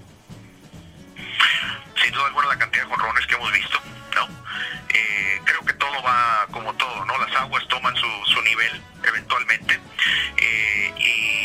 Sin 2.03 2.13
duda 2.13 2.27
alguna 2.27 2.49
la 2.49 2.59
cantidad 2.59 2.83
de 2.83 2.91
jonrones 2.91 3.27
que 3.29 3.35
hemos 3.35 3.53
visto, 3.53 3.79
¿no? 4.17 4.25
Eh, 4.89 5.41
creo 5.45 5.65
que 5.65 5.73
todo 5.75 6.03
va 6.03 6.47
como 6.51 6.75
todo, 6.75 7.05
¿no? 7.05 7.17
Las 7.19 7.33
aguas 7.37 7.67
toman 7.69 7.95
su, 7.97 8.43
nivel 8.43 8.83
eventualmente 9.05 9.79
eh, 10.37 10.95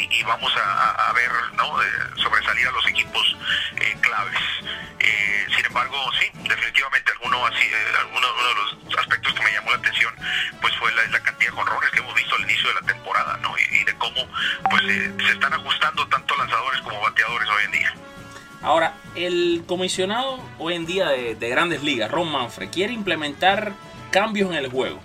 y, 0.10 0.24
vamos 0.24 0.54
a, 0.56 1.12
ver, 1.14 1.30
¿no? 1.54 1.78
De 1.78 2.22
sobresalir 2.22 2.68
a 2.68 2.72
los 2.72 2.88
equipos 2.88 3.36
eh, 3.76 3.96
claves. 4.02 4.40
Embargo, 5.74 5.98
sí, 6.20 6.28
definitivamente 6.48 7.12
alguno 7.14 7.46
así, 7.48 7.66
alguno, 8.00 8.28
uno 8.32 8.48
de 8.48 8.56
los 8.86 9.00
aspectos 9.00 9.34
que 9.34 9.44
me 9.44 9.52
llamó 9.54 9.72
la 9.72 9.78
atención, 9.78 10.14
pues 10.62 10.76
fue 10.76 10.94
la, 10.94 11.04
la 11.08 11.20
cantidad 11.20 11.50
de 11.50 11.58
jonrones 11.58 11.90
que 11.90 12.00
hemos 12.00 12.14
visto 12.14 12.36
al 12.36 12.44
inicio 12.44 12.68
de 12.70 12.76
la 12.76 12.82
temporada, 12.82 13.38
¿no? 13.38 13.56
Y, 13.58 13.82
y 13.82 13.84
de 13.84 13.98
cómo, 13.98 14.28
pues, 14.70 14.84
eh, 14.84 15.14
se 15.26 15.32
están 15.34 15.52
ajustando 15.52 16.08
tanto 16.10 16.36
lanzadores 16.36 16.82
como 16.82 17.02
bateadores 17.02 17.50
hoy 17.50 17.66
en 17.66 17.72
día. 17.72 17.94
Ahora, 18.62 18.94
el 19.16 19.64
comisionado 19.66 20.40
hoy 20.60 20.76
en 20.76 20.86
día 20.86 21.10
de, 21.10 21.34
de, 21.34 21.50
Grandes 21.50 21.82
Ligas, 21.82 22.12
Ron 22.12 22.32
Manfred, 22.32 22.70
quiere 22.70 22.94
implementar 22.94 23.74
cambios 24.12 24.52
en 24.52 24.58
el 24.58 24.70
juego. 24.70 25.00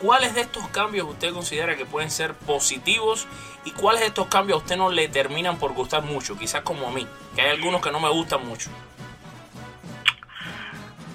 ¿Cuáles 0.00 0.34
de 0.34 0.42
estos 0.42 0.68
cambios 0.68 1.08
usted 1.08 1.32
considera 1.32 1.76
que 1.76 1.86
pueden 1.86 2.10
ser 2.10 2.34
positivos 2.34 3.26
y 3.64 3.70
cuáles 3.70 4.02
de 4.02 4.08
estos 4.08 4.28
cambios 4.28 4.60
a 4.60 4.62
usted 4.62 4.76
no 4.76 4.90
le 4.90 5.08
terminan 5.08 5.58
por 5.58 5.72
gustar 5.72 6.02
mucho? 6.02 6.38
Quizás 6.38 6.60
como 6.60 6.88
a 6.88 6.90
mí, 6.90 7.06
que 7.34 7.40
hay 7.40 7.50
algunos 7.50 7.80
que 7.80 7.90
no 7.90 8.00
me 8.00 8.10
gustan 8.10 8.46
mucho. 8.46 8.70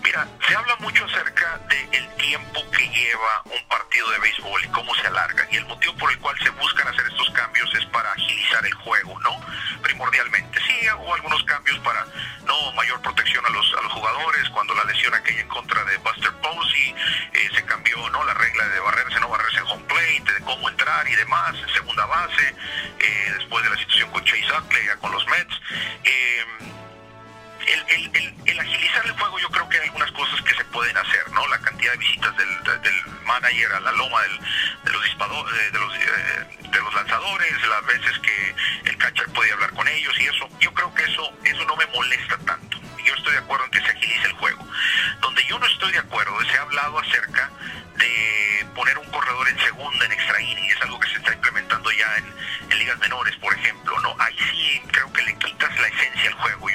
Mira, 0.05 0.27
se 0.47 0.55
habla 0.55 0.75
mucho 0.81 1.03
acerca 1.05 1.57
del 1.67 1.89
de 1.89 1.99
tiempo 2.17 2.61
que 2.69 2.87
lleva 2.89 3.41
un 3.45 3.67
partido 3.67 4.07
de 4.11 4.19
béisbol 4.19 4.63
y 4.63 4.67
cómo 4.67 4.93
se 4.93 5.07
alarga. 5.07 5.47
Y 5.49 5.55
el 5.55 5.65
motivo 5.65 5.95
por 5.97 6.11
el 6.11 6.19
cual 6.19 6.37
se 6.43 6.51
buscan 6.51 6.87
hacer 6.87 7.07
estos 7.07 7.27
cambios 7.31 7.73
es 7.73 7.85
para 7.87 8.11
agilizar 8.11 8.63
el 8.63 8.73
juego, 8.75 9.19
¿no? 9.21 9.35
Primordialmente. 9.81 10.59
Sí, 10.61 10.87
hubo 10.99 11.15
algunos 11.15 11.43
cambios 11.45 11.79
para 11.79 12.05
no 12.45 12.71
mayor 12.73 13.01
protección 13.01 13.43
a 13.47 13.49
los, 13.49 13.73
a 13.73 13.81
los 13.81 13.93
jugadores. 13.93 14.47
Cuando 14.49 14.75
la 14.75 14.83
lesión 14.83 15.11
aquella 15.15 15.41
en 15.41 15.47
contra 15.47 15.83
de 15.85 15.97
Buster 15.97 16.33
Posey, 16.33 16.95
eh, 17.33 17.49
se 17.55 17.65
cambió, 17.65 18.07
¿no? 18.11 18.23
La 18.25 18.35
regla 18.35 18.67
de 18.67 18.79
barrerse, 18.81 19.19
no 19.19 19.29
barrerse 19.29 19.57
en 19.57 19.65
home 19.65 19.85
plate, 19.85 20.33
de 20.33 20.41
cómo 20.45 20.69
entrar 20.69 21.07
y 21.07 21.15
demás, 21.15 21.55
en 21.55 21.69
segunda 21.73 22.05
base, 22.05 22.55
eh, 22.99 23.33
después 23.39 23.63
de 23.63 23.71
la 23.71 23.77
situación 23.77 24.11
con 24.11 24.23
Chase 24.23 24.53
Utley, 24.55 24.87
con 25.01 25.11
los 25.11 25.25
Mets. 25.25 25.61
Eh, 26.03 26.45
el, 27.67 28.59
agilizar 28.59 29.05
el 29.05 29.11
juego 29.11 29.39
yo 29.39 29.49
creo 29.49 29.69
que 29.69 29.77
hay 29.77 29.85
algunas 29.85 30.11
cosas 30.11 30.41
que 30.41 30.55
se 30.55 30.65
pueden 30.65 30.95
hacer, 30.97 31.29
¿no? 31.31 31.47
La 31.47 31.59
cantidad 31.59 31.91
de 31.91 31.97
visitas 31.97 32.35
del, 32.37 32.45
manager 33.25 33.73
a 33.73 33.79
la 33.79 33.91
loma 33.93 34.21
del, 34.21 34.39
de, 34.83 34.91
los 34.91 35.01
de, 35.03 35.71
de, 35.71 35.79
los, 35.79 35.93
de 36.71 36.79
los 36.79 36.93
lanzadores, 36.93 37.67
las 37.67 37.85
veces 37.85 38.19
que 38.19 38.55
el 38.89 38.97
catcher 38.97 39.27
puede 39.33 39.51
hablar 39.51 39.71
con 39.71 39.87
ellos 39.87 40.13
y 40.19 40.25
eso, 40.25 40.47
yo 40.59 40.71
creo 40.73 40.93
que 40.93 41.03
eso, 41.03 41.33
eso 41.43 41.65
no 41.65 41.75
me 41.75 41.87
molesta 41.87 42.37
tanto. 42.45 42.79
Yo 43.03 43.13
estoy 43.15 43.33
de 43.33 43.39
acuerdo 43.39 43.65
en 43.65 43.71
que 43.71 43.81
se 43.81 43.89
agilice 43.89 44.27
el 44.27 44.33
juego. 44.33 44.67
Donde 45.21 45.43
yo 45.45 45.59
no 45.59 45.65
estoy 45.65 45.91
de 45.91 45.99
acuerdo, 45.99 46.39
se 46.49 46.57
ha 46.57 46.61
hablado 46.61 46.99
acerca 46.99 47.51
de 47.97 48.65
poner 48.75 48.97
un 48.97 49.09
corredor 49.11 49.47
en 49.47 49.59
segunda, 49.59 50.05
en 50.05 50.11
extra 50.11 50.41
inning, 50.41 50.69
es 50.69 50.81
algo 50.81 50.99
que 50.99 51.09
se 51.09 51.17
está 51.17 51.33
implementando 51.33 51.91
ya 51.91 52.17
en, 52.17 52.71
en 52.71 52.79
ligas 52.79 52.97
menores, 52.99 53.35
por 53.37 53.53
ejemplo, 53.53 53.99
¿no? 54.01 54.15
Ahí 54.19 54.37
sí 54.51 54.81
creo 54.91 55.11
que 55.13 55.21
le 55.23 55.37
quitas 55.37 55.79
la 55.79 55.87
esencia 55.87 56.29
al 56.29 56.35
juego. 56.35 56.69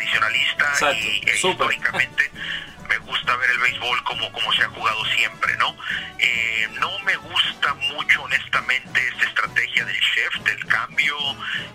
Tradicionalista 0.00 0.64
Exacto. 0.64 0.96
y 0.96 1.28
e, 1.28 1.34
históricamente 1.36 2.30
me 2.88 2.98
gusta 2.98 3.36
ver 3.36 3.50
el 3.50 3.58
béisbol 3.58 4.02
como, 4.04 4.32
como 4.32 4.52
se 4.52 4.64
ha 4.64 4.68
jugado 4.68 5.04
siempre, 5.16 5.56
¿no? 5.58 5.76
Eh, 6.18 6.68
no 6.80 6.98
me 7.00 7.14
gusta 7.16 7.74
mucho, 7.74 8.22
honestamente, 8.22 9.08
esta 9.08 9.26
estrategia 9.26 9.84
del 9.84 10.00
chef, 10.00 10.34
del 10.42 10.66
cambio, 10.66 11.16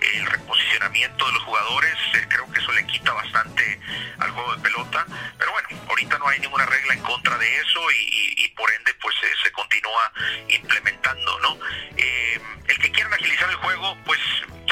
el 0.01 0.25
reposicionamiento 0.25 1.25
de 1.25 1.31
los 1.31 1.43
jugadores. 1.43 1.95
Eh, 2.15 2.25
creo 2.27 2.51
que 2.51 2.59
eso 2.59 2.71
le 2.73 2.85
quita 2.87 3.13
bastante 3.13 3.79
al 4.19 4.31
juego 4.31 4.55
de 4.57 4.61
pelota. 4.63 5.05
Pero 5.37 5.51
bueno, 5.53 5.69
ahorita 5.87 6.17
no 6.17 6.27
hay 6.27 6.39
ninguna 6.39 6.65
regla 6.65 6.93
en 6.93 7.01
contra 7.01 7.37
de 7.37 7.55
eso 7.61 7.91
y, 7.91 7.95
y, 7.95 8.45
y 8.45 8.47
por 8.49 8.69
ende, 8.73 8.93
pues 9.01 9.15
eh, 9.23 9.33
se 9.41 9.51
continúa 9.53 10.11
implementando, 10.49 11.39
¿no? 11.39 11.57
Eh, 11.95 12.41
el 12.67 12.77
que 12.79 12.91
quieran 12.91 13.13
agilizar 13.13 13.49
el 13.49 13.55
juego, 13.55 13.97
pues 14.05 14.19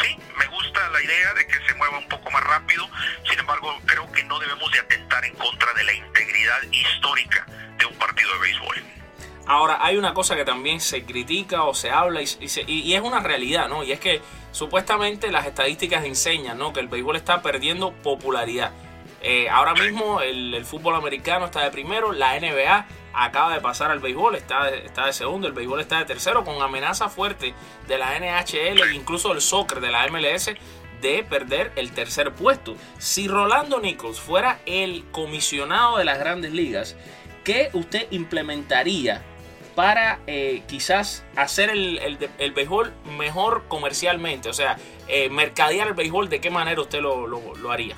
sí, 0.01 0.17
me 0.37 0.45
gusta 0.47 0.89
la 0.89 1.01
idea 1.01 1.33
de 1.35 1.47
que 1.47 1.65
se 1.67 1.73
mueva 1.75 1.99
un 1.99 2.07
poco 2.09 2.29
más 2.31 2.43
rápido. 2.43 2.89
Sin 3.43 3.49
embargo, 3.49 3.77
creo 3.85 4.09
que 4.09 4.23
no 4.23 4.39
debemos 4.39 4.71
de 4.71 4.79
atentar 4.79 5.25
en 5.25 5.35
contra 5.35 5.73
de 5.73 5.83
la 5.83 5.93
integridad 5.93 6.61
histórica 6.71 7.45
de 7.77 7.85
un 7.85 7.93
partido 7.95 8.31
de 8.35 8.39
béisbol. 8.39 8.75
Ahora, 9.45 9.79
hay 9.81 9.97
una 9.97 10.13
cosa 10.13 10.37
que 10.37 10.45
también 10.45 10.79
se 10.79 11.03
critica 11.03 11.63
o 11.63 11.73
se 11.73 11.91
habla 11.91 12.21
y, 12.21 12.23
y, 12.39 12.47
se, 12.47 12.61
y, 12.61 12.83
y, 12.83 12.95
es 12.95 13.01
una 13.01 13.19
realidad, 13.19 13.67
¿no? 13.67 13.83
Y 13.83 13.91
es 13.91 13.99
que 13.99 14.21
supuestamente 14.53 15.29
las 15.29 15.45
estadísticas 15.45 16.05
enseñan, 16.05 16.57
¿no? 16.57 16.71
Que 16.71 16.79
el 16.79 16.87
béisbol 16.87 17.17
está 17.17 17.41
perdiendo 17.41 17.91
popularidad. 17.91 18.71
Eh, 19.21 19.49
ahora 19.49 19.73
mismo 19.73 20.21
el, 20.21 20.53
el, 20.53 20.63
fútbol 20.63 20.95
americano 20.95 21.47
está 21.47 21.65
de 21.65 21.71
primero, 21.71 22.13
la 22.13 22.39
NBA 22.39 22.87
acaba 23.13 23.53
de 23.53 23.59
pasar 23.59 23.91
al 23.91 23.99
béisbol, 23.99 24.35
está 24.35 24.71
de, 24.71 24.85
está 24.85 25.05
de 25.05 25.11
segundo, 25.11 25.47
el 25.47 25.53
béisbol 25.53 25.81
está 25.81 25.99
de 25.99 26.05
tercero, 26.05 26.45
con 26.45 26.61
amenaza 26.61 27.09
fuerte 27.09 27.53
de 27.89 27.97
la 27.97 28.17
NHL 28.17 28.81
e 28.83 28.95
incluso 28.95 29.33
el 29.33 29.41
soccer 29.41 29.81
de 29.81 29.91
la 29.91 30.07
MLS 30.07 30.51
de 31.03 31.23
perder 31.23 31.71
el 31.75 31.91
tercer 31.91 32.33
puesto. 32.33 32.75
Si 32.97 33.27
Rolando 33.27 33.79
Nichols 33.79 34.19
fuera 34.19 34.59
el 34.65 35.03
comisionado 35.11 35.97
de 35.97 36.05
las 36.05 36.17
grandes 36.17 36.53
ligas, 36.53 36.95
¿qué 37.43 37.69
usted 37.73 38.07
implementaría 38.09 39.21
para 39.75 40.19
eh, 40.27 40.63
quizás 40.67 41.23
hacer 41.35 41.69
el, 41.69 41.99
el, 41.99 42.29
el, 42.39 42.51
béisbol 42.53 42.93
mejor 43.17 43.65
comercialmente? 43.67 44.49
O 44.49 44.53
sea, 44.53 44.77
eh, 45.07 45.29
mercadear 45.29 45.89
el 45.89 45.93
béisbol, 45.93 46.29
¿de 46.29 46.41
qué 46.41 46.49
manera 46.49 46.81
usted 46.81 47.01
lo, 47.01 47.27
lo, 47.27 47.53
lo 47.55 47.71
haría? 47.71 47.95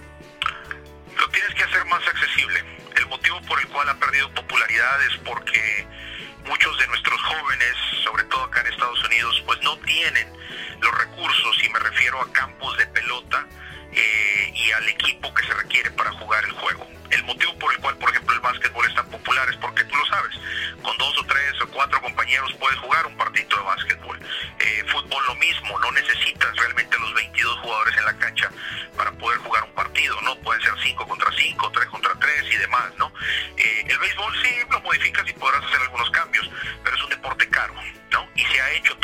Lo 1.17 1.29
tienes 1.29 1.53
que 1.53 1.63
hacer 1.63 1.85
más 1.85 2.05
accesible. 2.07 2.59
El 2.97 3.07
motivo 3.07 3.39
por 3.47 3.59
el 3.59 3.67
cual 3.67 3.87
ha 3.87 3.95
perdido 3.95 4.33
popularidad 4.33 5.05
es 5.11 5.17
porque 5.19 5.87
muchos 6.45 6.77
de 6.77 6.87
nuestros 6.87 7.21
jóvenes, 7.21 7.75
sobre 8.03 8.23
todo 8.25 8.43
acá 8.43 8.61
en 8.61 8.67
Estados 8.67 9.03
Unidos, 9.03 9.43
pues 9.45 9.61
no 9.61 9.77
tienen 9.79 10.27
los 10.81 10.97
recursos, 10.97 11.63
y 11.63 11.69
me 11.69 11.79
refiero 11.79 12.21
a 12.21 12.31
campos 12.31 12.77
de 12.77 12.85
pelota 12.87 13.47
eh, 13.91 14.53
y 14.55 14.71
al 14.71 14.87
equipo 14.89 15.33
que 15.33 15.45
se 15.45 15.53
requiere 15.53 15.91
para 15.91 16.11
jugar 16.11 16.43
el 16.43 16.51
juego. 16.51 16.87
El 17.11 17.23
motivo 17.23 17.57
por 17.59 17.71
el 17.73 17.79
cual, 17.79 17.97
por 17.97 18.09
ejemplo, 18.09 18.35
el 18.35 18.41
básquetbol 18.41 18.85
es 18.85 18.95
tan 18.95 19.09
popular 19.09 19.49
es 19.49 19.57
porque 19.57 19.83
tú 19.85 19.95
lo 19.95 20.05
sabes, 20.05 20.35
con 20.81 20.97
dos 20.97 21.17
o 21.17 21.25
tres 21.25 21.61
o 21.61 21.67
cuatro 21.67 22.01
compañeros 22.01 22.53
puedes 22.59 22.77
jugar 22.79 23.05
un 23.05 23.15
partido 23.15 23.57
de 23.57 23.63
básquetbol. 23.63 24.19
Eh, 24.59 24.83
fútbol 24.87 25.23
lo 25.27 25.35
mismo, 25.35 25.79
no 25.79 25.91
necesitas 25.91 26.55
realmente 26.55 26.97
los 26.99 27.13
22 27.13 27.59
jugadores 27.59 27.97
en 27.97 28.05
la 28.05 28.17
cancha 28.17 28.51
para 28.97 29.11
poder 29.13 29.37
jugar 29.39 29.63
un 29.63 29.73
partido, 29.73 30.19
¿no? 30.21 30.35
Pueden 30.39 30.61
ser 30.61 30.73
5 30.81 31.07
contra 31.07 31.31
5, 31.31 31.71
3 31.71 31.85
contra 31.87 32.13
3 32.19 32.43
y 32.51 32.57
demás, 32.57 32.91
¿no? 32.97 33.11
Eh, 33.57 33.85
el 33.87 33.97
béisbol 33.97 34.33
sí 34.43 34.49
lo 34.71 34.81
modificas 34.81 35.27
y 35.29 35.33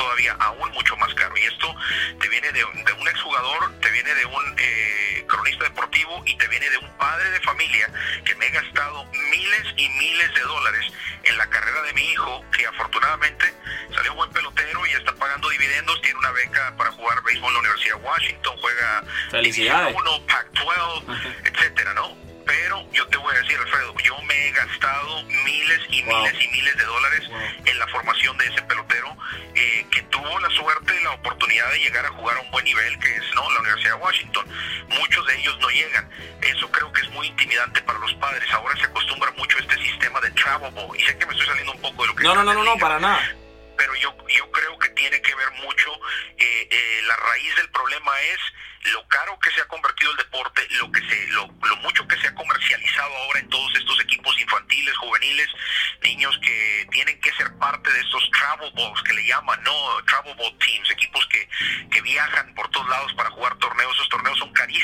todavía 0.02 0.36
aún 0.40 0.72
mucho 0.72 0.98
más 0.98 1.14
caro. 1.14 1.38
Y 1.38 1.44
esto 1.44 1.76
te 2.20 2.28
viene 2.30 2.52
de, 2.52 2.60
de 2.60 2.94
un 2.94 3.08
exjugador, 3.08 3.72
te 3.80 3.92
viene 3.92 4.14
de 4.16 4.26
un 4.26 4.56
eh, 4.58 5.26
cronista 5.28 5.66
deportivo 5.66 6.24
y 6.26 6.36
te 6.38 6.48
viene 6.48 6.70
de 6.70 6.78
un 6.78 6.90
padre 6.98 7.30
de 7.30 7.40
familia 7.42 7.88
que 8.26 8.34
me 8.36 8.48
he 8.48 8.50
gastado 8.50 9.06
miles 9.30 9.66
y 9.78 9.88
miles 9.90 10.34
de 10.34 10.42
dólares 10.42 10.92
en 11.24 11.38
la 11.38 11.48
carrera 11.48 11.84
de 11.84 11.94
mi 11.94 12.02
hijo, 12.12 12.44
que 12.52 12.66
afortunadamente 12.66 13.54
salió 13.94 14.16
buen 14.16 14.32
pelotero 14.32 14.86
y 14.88 14.92
está 14.92 15.14
pagando 15.16 15.50
dividendos, 15.50 16.02
tiene 16.02 16.18
una 16.18 16.32
beca 16.32 16.76
para 16.78 16.92
jugar 16.92 17.22
béisbol 17.24 17.50
en 17.50 17.54
la 17.54 17.60
Universidad 17.60 17.96
de 17.98 18.02
Washington, 18.02 18.58
juega 18.60 19.04
Felicidades. 19.30 19.96
1, 19.96 20.26
Pac-12, 20.26 21.42
etcétera, 21.46 21.94
¿no? 21.94 22.31
Pero 22.52 22.86
yo 22.92 23.08
te 23.08 23.16
voy 23.16 23.34
a 23.34 23.40
decir, 23.40 23.58
Alfredo, 23.58 23.96
yo 24.04 24.22
me 24.24 24.48
he 24.48 24.52
gastado 24.52 25.24
miles 25.24 25.80
y 25.90 26.04
Wow. 26.04 26.18
miles 26.26 26.44
y 26.44 26.48
miles 26.50 26.76
de 26.76 26.84
dólares 26.84 27.30
Wow. 27.30 27.40
en 27.66 27.80
la 27.80 27.88
formación 27.88 28.38
de 28.38 28.46
ese 28.48 28.62
pelotero 28.64 29.16
eh, 29.56 29.86
que 29.90 30.02
tuvo 30.04 30.38
la 30.40 30.50
suerte 30.50 30.94
y 31.00 31.04
la 31.04 31.12
oportunidad 31.12 31.72
de 31.72 31.80
llegar 31.80 32.06
a 32.06 32.10
jugar 32.10 32.36
a 32.36 32.42
un 32.42 32.52
buen 32.52 32.66
nivel, 32.66 33.00
que 33.00 33.16
es 33.16 33.24
no 33.36 33.50
la 33.52 33.60
Universidad 33.62 33.96
de 33.96 34.02
Washington. 34.04 34.46
Muchos 34.90 35.26
de 35.28 35.40
ellos 35.40 35.58
no 35.62 35.70
llegan. 35.70 36.10
Eso 36.42 36.70
creo 36.72 36.92
que 36.92 37.02
es 37.04 37.10
muy 37.12 37.28
intimidante 37.28 37.82
para 37.84 38.00
los 38.00 38.14
padres. 38.16 38.44
Ahora 38.52 38.76
se 38.76 38.84
acostumbra 38.86 39.32
mucho 39.38 39.58
a 39.58 39.62
este 39.62 39.78
sistema 39.78 40.20
de 40.20 40.32
travel 40.32 40.72
ball. 40.74 40.98
Y 41.00 41.04
sé 41.04 41.18
que 41.18 41.26
me 41.26 41.32
estoy 41.32 41.48
saliendo 41.48 41.72
un 41.72 41.82
poco 41.82 42.02
de 42.04 42.08
lo 42.10 42.16
que 42.16 42.24
No, 42.26 42.36
no, 42.36 42.44
no, 42.44 42.54
no, 42.54 42.64
no, 42.66 42.78
para 42.78 43.00
nada. 43.00 43.34
Pero 43.82 43.96
yo, 43.96 44.16
yo 44.28 44.52
creo 44.52 44.78
que 44.78 44.90
tiene 44.90 45.20
que 45.24 45.34
ver 45.34 45.50
mucho, 45.54 45.92
eh, 46.38 46.68
eh, 46.70 47.02
la 47.08 47.16
raíz 47.16 47.56
del 47.56 47.68
problema 47.72 48.12
es 48.22 48.40
lo 48.92 49.08
caro 49.08 49.40
que 49.40 49.50
se 49.50 49.62
ha 49.62 49.68
convertido 49.68 50.12
el 50.12 50.18
deporte, 50.18 50.68
lo 50.72 50.92
que 50.92 51.02
se, 51.02 51.28
lo, 51.30 51.48
lo 51.48 51.76
mucho 51.78 52.08
que 52.08 52.16
se 52.18 52.28
ha 52.28 52.36
comercializado 52.36 53.16
ahora 53.16 53.40
en 53.40 53.50
todos 53.50 53.76
estos 53.76 54.00
equipos 54.02 54.40
infantiles, 54.40 54.96
juveniles, 54.98 55.50
niños 56.04 56.40
que 56.44 56.88
tienen 56.92 57.20
que 57.22 57.32
ser 57.34 57.52
parte 57.58 57.92
de 57.92 58.02
estos 58.02 58.30
travel 58.32 58.72
balls 58.74 59.02
que 59.04 59.14
le 59.14 59.26
llaman, 59.26 59.62
¿no? 59.64 60.04
Travel 60.06 60.36
ball 60.36 60.58
teams, 60.60 60.90
equipos 60.92 61.26
que, 61.28 61.50
que 61.92 62.02
viajan 62.02 62.54
por 62.54 62.70
todos 62.70 62.88
lados 62.90 63.14
para 63.14 63.32
jugar 63.32 63.56
torneos. 63.58 63.96
Esos 63.96 64.10
torneos 64.10 64.38
son 64.38 64.54
carísimos, 64.54 64.81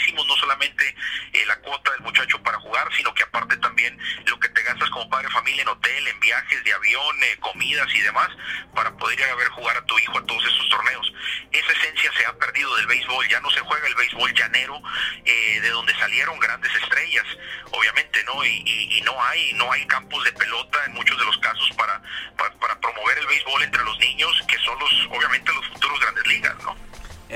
en 6.05 6.19
viajes 6.19 6.63
de 6.65 6.73
avión, 6.73 7.23
eh, 7.23 7.37
comidas 7.39 7.87
y 7.93 8.01
demás, 8.01 8.29
para 8.75 8.91
poder 8.97 9.19
ir 9.19 9.25
a 9.25 9.35
ver 9.35 9.47
jugar 9.49 9.77
a 9.77 9.85
tu 9.85 9.97
hijo 9.99 10.17
a 10.19 10.25
todos 10.25 10.43
esos 10.45 10.69
torneos. 10.69 11.13
Esa 11.51 11.71
esencia 11.71 12.11
se 12.17 12.25
ha 12.25 12.33
perdido 12.37 12.75
del 12.75 12.87
béisbol, 12.87 13.27
ya 13.29 13.39
no 13.39 13.49
se 13.51 13.61
juega 13.61 13.87
el 13.87 13.95
béisbol 13.95 14.33
llanero, 14.33 14.81
eh, 15.25 15.59
de 15.61 15.69
donde 15.69 15.95
salieron 15.95 16.37
grandes 16.39 16.73
estrellas, 16.75 17.25
obviamente, 17.71 18.23
¿no? 18.25 18.43
Y, 18.45 18.49
y- 18.65 18.97
y 18.97 19.01
no 19.01 19.21
hay, 19.23 19.53
no 19.53 19.71
hay 19.71 19.85
campos 19.87 20.23
de 20.25 20.33
pelota 20.33 20.83
en 20.85 20.93
muchos 20.93 21.17
de 21.17 21.25
los 21.25 21.37
casos 21.37 21.69
para, 21.77 22.01
para, 22.37 22.53
para 22.59 22.79
promover 22.79 23.17
el 23.17 23.27
béisbol 23.27 23.63
entre 23.63 23.83
los 23.83 23.97
niños, 23.99 24.43
que 24.47 24.57
son 24.59 24.77
los, 24.79 24.91
obviamente, 25.11 25.51
los 25.53 25.66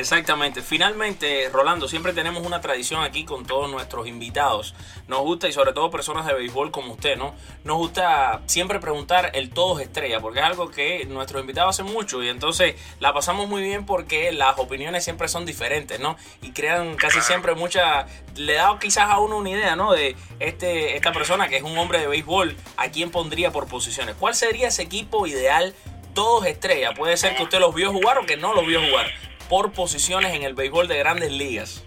Exactamente. 0.02 0.64
Finalmente, 0.64 1.48
Rolando, 1.54 1.88
siempre 1.88 2.12
tenemos 2.12 2.44
una 2.44 2.60
tradición 2.60 3.04
aquí 3.04 3.24
con 3.24 3.46
todos 3.46 3.70
nuestros 3.70 4.08
invitados. 4.08 4.74
Nos 5.08 5.20
gusta, 5.20 5.48
y 5.48 5.54
sobre 5.54 5.74
todo 5.74 5.92
personas 5.92 6.26
de 6.26 6.34
béisbol 6.34 6.72
como 6.72 6.94
usted, 6.94 7.18
¿no? 7.18 7.36
Nos 7.64 7.78
gusta 7.78 8.42
siempre 8.48 8.80
preguntar 8.80 9.30
el 9.36 9.52
todos 9.52 9.80
estrella, 9.80 10.20
porque 10.20 10.40
es 10.40 10.46
algo 10.46 10.72
que 10.72 11.06
nuestros 11.06 11.42
invitados 11.42 11.80
hacen 11.80 11.94
mucho 11.94 12.24
y 12.24 12.30
entonces 12.30 12.76
la 13.00 13.14
pasamos 13.14 13.48
muy 13.48 13.62
bien 13.62 13.86
porque 13.86 14.32
las 14.32 14.58
opiniones 14.58 15.04
siempre 15.04 15.28
son 15.28 15.46
diferentes, 15.46 16.00
¿no? 16.00 16.18
Y 16.42 16.52
crean 16.52 16.96
casi 16.96 17.22
siempre 17.22 17.54
mucha... 17.54 18.08
Le 18.36 18.54
da 18.54 18.76
quizás 18.80 19.08
a 19.08 19.20
uno 19.20 19.38
una 19.38 19.52
idea, 19.52 19.76
¿no? 19.76 19.92
De 19.92 20.16
este, 20.40 20.96
esta 20.96 21.12
persona 21.12 21.48
que 21.48 21.58
es 21.58 21.64
un 21.64 21.78
hombre 21.78 22.00
de 22.00 22.08
béisbol, 22.08 22.58
¿a 22.76 22.90
quién 22.90 23.12
pondría 23.12 23.52
por 23.52 23.68
posiciones? 23.68 24.16
¿Cuál 24.20 24.34
sería 24.34 24.70
ese 24.70 24.82
equipo 24.82 25.28
ideal? 25.28 25.76
Todos 26.16 26.48
estrella. 26.48 26.96
Puede 26.96 27.18
ser 27.18 27.36
que 27.36 27.44
usted 27.44 27.60
los 27.60 27.76
vio 27.76 27.92
jugar 27.92 28.18
o 28.18 28.26
que 28.26 28.36
no 28.36 28.54
los 28.56 28.66
vio 28.66 28.82
jugar 28.82 29.08
por 29.52 29.74
posiciones 29.74 30.34
en 30.34 30.44
el 30.44 30.54
béisbol 30.54 30.88
de 30.88 30.98
grandes 31.00 31.30
ligas. 31.30 31.84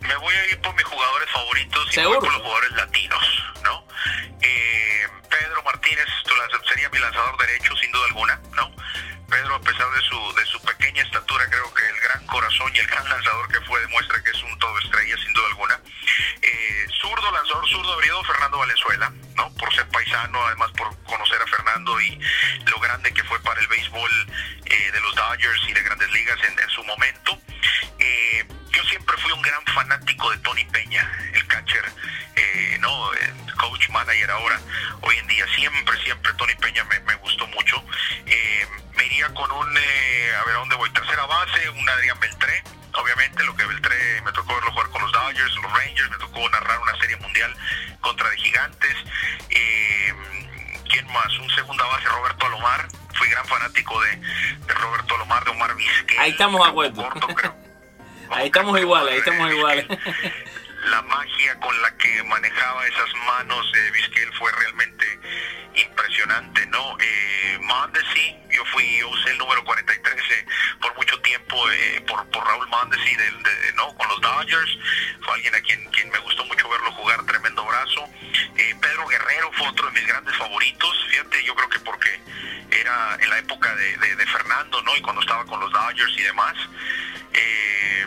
Me 0.00 0.14
voy 0.16 0.34
a 0.34 0.46
ir 0.50 0.60
por 0.60 0.74
mis 0.74 0.84
jugadores 0.84 1.30
favoritos 1.30 1.88
y 1.88 1.94
Seguro. 1.94 2.20
voy 2.20 2.28
por 2.28 2.34
los 2.34 2.42
jugadores 2.42 2.72
latinos, 2.72 3.44
¿no? 3.64 3.86
Eh, 4.42 5.08
Pedro 5.30 5.62
Martínez 5.62 6.04
sería 6.68 6.90
mi 6.90 6.98
lanzador 6.98 7.34
derecho, 7.38 7.74
sin 7.76 7.90
duda 7.92 8.04
alguna, 8.08 8.40
¿no? 8.54 8.70
Pedro, 9.26 9.54
a 9.54 9.60
pesar 9.62 9.90
de 9.90 10.02
su, 10.02 10.34
de 10.34 10.44
su 10.44 10.60
pequeña 10.60 11.02
estatura, 11.02 11.46
creo 11.48 11.72
que 11.72 11.88
el 11.88 11.98
gran 11.98 12.26
corazón 12.26 12.70
y 12.74 12.78
el 12.80 12.86
gran 12.86 13.08
lanzador 13.08 13.48
que 13.48 13.60
fue 13.62 13.80
demuestra 13.80 14.22
que 14.22 14.28
es 14.28 14.42
un 14.42 14.58
todo 14.58 14.78
estrella, 14.80 15.16
sin 15.16 15.32
duda 15.32 15.46
alguna. 15.48 15.80
Eh, 16.42 16.86
zurdo, 17.00 17.32
lanzador 17.32 17.66
zurdo 17.70 17.90
abrido, 17.94 18.22
Fernando 18.24 18.58
Valenzuela, 18.58 19.10
¿no? 19.36 19.50
Por 19.54 19.74
ser 19.74 19.88
paisano, 19.88 20.46
además 20.46 20.70
por 20.72 20.94
conocer 21.04 21.40
a 21.40 21.46
Fernando 21.46 21.98
y 22.02 22.20
lo 22.66 22.78
grande 22.80 23.14
que 23.14 23.24
fue 23.24 23.40
para 23.40 23.58
el 23.62 23.66
béisbol 23.68 24.10
Dodgers 25.32 25.62
y 25.66 25.72
de 25.72 25.82
grandes 25.82 26.10
ligas 26.12 26.36
en, 26.46 26.58
en 26.62 26.68
su 26.68 26.84
momento. 26.84 27.21
Estamos 56.42 56.64
de 56.64 56.70
acuerdo. 56.70 57.08
Ahí 58.30 58.46
estamos 58.46 58.80
iguales, 58.80 59.12
ahí 59.12 59.18
estamos 59.18 59.50
iguales. 59.52 59.86
La 60.90 61.02
magia 61.02 61.60
con 61.60 61.82
la 61.82 61.96
que 61.96 62.22
manejaba 62.24 62.86
esas 62.88 63.14
manos 63.26 63.70
de 63.72 63.90
Vizquel 63.92 64.32
fue 64.32 64.50
realmente 64.52 65.06
impresionante, 65.76 66.66
¿no? 66.66 66.96
Eh, 66.98 67.58
Mondesi, 67.60 68.36
yo 68.50 68.64
fui, 68.72 68.98
yo 68.98 69.08
usé 69.10 69.30
el 69.30 69.38
número 69.38 69.62
43 69.64 70.14
eh, 70.16 70.46
por 70.80 70.96
mucho 70.96 71.20
tiempo 71.20 71.70
eh, 71.70 72.02
por, 72.08 72.26
por 72.30 72.44
Raúl 72.44 72.66
Mondesi, 72.68 73.14
del, 73.14 73.42
de- 73.44 73.51
¿no? 84.92 84.96
Y 84.98 85.02
cuando 85.02 85.20
estaba 85.22 85.44
con 85.44 85.60
los 85.60 85.70
Dodgers 85.72 86.12
y 86.18 86.22
demás. 86.22 86.54
Eh, 87.32 88.06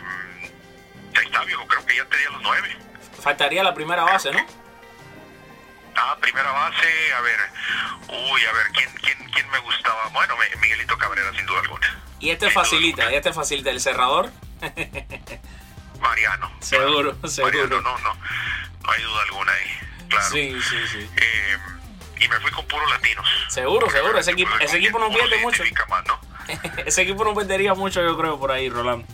ahí 1.16 1.24
está, 1.26 1.44
viejo, 1.44 1.66
creo 1.66 1.84
que 1.86 1.96
ya 1.96 2.04
tenía 2.06 2.30
los 2.30 2.42
nueve. 2.42 2.76
Faltaría 3.22 3.62
la 3.62 3.74
primera 3.74 4.02
base, 4.04 4.30
¿no? 4.32 4.46
Ah, 5.96 6.16
primera 6.20 6.50
base, 6.52 7.12
a 7.14 7.20
ver, 7.22 7.40
uy, 8.08 8.44
a 8.44 8.52
ver, 8.52 8.66
¿quién, 8.74 8.90
quién, 9.02 9.30
quién 9.30 9.48
me 9.50 9.58
gustaba? 9.60 10.08
Bueno, 10.12 10.34
mi- 10.36 10.60
Miguelito 10.60 10.96
Cabrera, 10.98 11.32
sin 11.34 11.46
duda 11.46 11.60
alguna. 11.60 12.02
Y 12.20 12.30
este 12.30 12.46
Sin 12.46 12.54
facilita, 12.54 13.10
y 13.10 13.14
este 13.14 13.32
facilita. 13.32 13.70
El 13.70 13.80
cerrador, 13.80 14.30
Mariano. 16.00 16.52
Seguro, 16.60 17.12
Mariano, 17.22 17.28
seguro. 17.28 17.80
no, 17.80 17.98
no, 17.98 18.14
no 18.14 18.92
hay 18.92 19.02
duda 19.02 19.22
alguna 19.22 19.52
ahí, 19.52 19.78
claro. 20.08 20.30
sí, 20.30 20.56
sí, 20.68 20.76
sí. 20.92 21.10
Eh, 21.16 21.58
y 22.20 22.28
me 22.28 22.40
fui 22.40 22.50
con 22.50 22.66
puros 22.66 22.90
latinos. 22.90 23.26
Seguro, 23.48 23.88
seguro. 23.90 24.18
Ese 24.18 24.32
equipo, 24.32 24.54
ese 24.60 24.76
equipo 24.76 24.98
no 24.98 25.08
pierde 25.08 25.38
mucho. 25.38 25.62
identifica 25.62 25.86
más, 25.86 26.04
¿no? 26.06 26.20
Ese 26.86 27.02
equipo 27.02 27.24
no 27.24 27.34
perdería 27.34 27.74
mucho, 27.74 28.02
yo 28.02 28.16
creo, 28.18 28.38
por 28.38 28.52
ahí, 28.52 28.68
Rolando. 28.68 29.06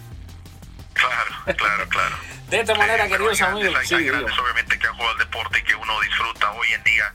Claro, 0.95 1.57
claro, 1.57 1.89
claro. 1.89 2.17
De 2.49 2.61
esta 2.61 2.75
manera, 2.75 3.07
Eh, 3.07 3.09
queridos 3.09 3.41
hay 3.41 3.49
amigos, 3.51 3.87
sí, 3.89 3.95
hay 3.95 4.05
grandes, 4.05 4.39
obviamente, 4.39 4.79
que 4.79 4.87
han 4.87 4.93
jugado 4.95 5.13
al 5.13 5.19
deporte 5.19 5.59
y 5.59 5.63
que 5.63 5.75
uno 5.75 6.01
disfruta 6.01 6.51
hoy 6.53 6.73
en 6.75 6.83
día, 6.85 7.13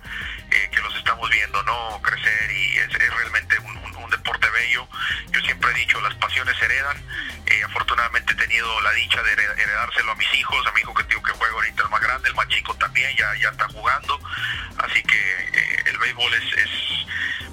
eh, 0.50 0.70
que 0.74 0.82
los 0.82 0.96
estamos 0.96 1.30
viendo, 1.30 1.62
¿no? 1.64 2.02
Crecer 2.02 2.52
y 2.52 2.78
es, 2.80 2.90
es 2.90 3.14
realmente 3.16 3.60
un, 3.60 3.78
un- 3.78 3.96
un 3.98 4.10
deporte 4.10 4.50
bello. 4.50 4.88
Yo 5.32 5.40
siempre 5.42 5.70
he 5.72 5.74
dicho, 5.76 6.02
las 6.02 6.16
pasiones 6.16 6.58
se 6.58 6.66
heredan. 6.66 6.98
Eh, 7.46 7.64
afortunadamente 7.64 8.34
he 8.34 8.36
tenido 8.36 8.82
la 8.82 8.92
dicha 8.94 9.22
de 9.22 9.32
hered- 9.38 9.60
heredárselo 9.60 10.12
a 10.12 10.16
mis 10.16 10.34
hijos, 10.34 10.66
a 10.66 10.72
mi 10.72 10.82
hijo 10.82 10.94
que 10.96 11.04
digo 11.04 11.22
que 11.22 11.32
juega 11.34 11.54
ahorita 11.54 11.84
el 11.84 11.90
más 11.90 12.02
grande, 12.02 12.30
el 12.30 12.36
más 12.36 12.48
chico 12.48 12.74
también, 12.76 13.16
ya, 13.16 13.32
ya 13.40 13.50
está 13.50 13.68
jugando. 13.70 14.20
Así 14.80 15.04
que 15.04 15.16
eh, 15.54 15.84
el 15.86 15.98
béisbol 16.00 16.34
es, 16.34 16.54
es 16.58 16.70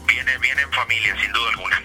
viene, 0.07 0.38
viene 0.38 0.62
en 0.62 0.72
familia, 0.72 1.14
sin 1.20 1.33
duda 1.33 1.50
alguna. 1.50 1.83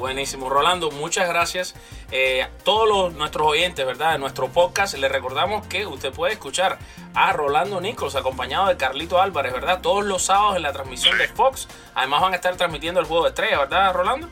Buenísimo, 0.00 0.48
Rolando, 0.48 0.90
muchas 0.90 1.28
gracias. 1.28 1.74
Eh, 2.10 2.48
todos 2.64 2.88
los, 2.88 3.12
nuestros 3.12 3.46
oyentes, 3.46 3.84
¿verdad? 3.84 4.12
De 4.12 4.18
nuestro 4.18 4.48
podcast, 4.48 4.94
les 4.96 5.12
recordamos 5.12 5.66
que 5.66 5.84
usted 5.84 6.10
puede 6.10 6.32
escuchar 6.32 6.78
a 7.14 7.34
Rolando 7.34 7.82
Nichols 7.82 8.16
acompañado 8.16 8.68
de 8.68 8.78
Carlito 8.78 9.20
Álvarez, 9.20 9.52
¿verdad? 9.52 9.82
Todos 9.82 10.06
los 10.06 10.22
sábados 10.22 10.56
en 10.56 10.62
la 10.62 10.72
transmisión 10.72 11.18
de 11.18 11.28
Fox. 11.28 11.68
Además 11.94 12.22
van 12.22 12.32
a 12.32 12.36
estar 12.36 12.56
transmitiendo 12.56 12.98
el 12.98 13.04
juego 13.04 13.24
de 13.24 13.28
estrella, 13.28 13.58
¿verdad, 13.58 13.92
Rolando? 13.92 14.30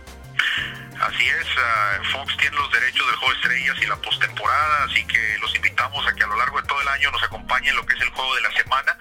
Así 1.02 1.28
es, 1.28 1.46
ah, 1.58 2.00
Fox 2.12 2.34
tiene 2.38 2.56
los 2.56 2.72
derechos 2.72 3.06
del 3.06 3.16
juego 3.16 3.34
de 3.34 3.38
estrellas 3.40 3.76
y 3.82 3.86
la 3.88 3.96
postemporada, 3.96 4.84
así 4.84 5.06
que 5.06 5.36
los 5.42 5.54
invitamos 5.54 6.06
a 6.06 6.14
que 6.14 6.24
a 6.24 6.26
lo 6.28 6.36
largo 6.36 6.62
de 6.62 6.66
todo 6.66 6.80
el 6.80 6.88
año 6.88 7.10
nos 7.10 7.22
acompañen 7.22 7.68
en 7.68 7.76
lo 7.76 7.84
que 7.84 7.94
es 7.94 8.00
el 8.00 8.08
juego 8.08 8.34
de 8.36 8.40
la 8.40 8.52
semana, 8.52 8.96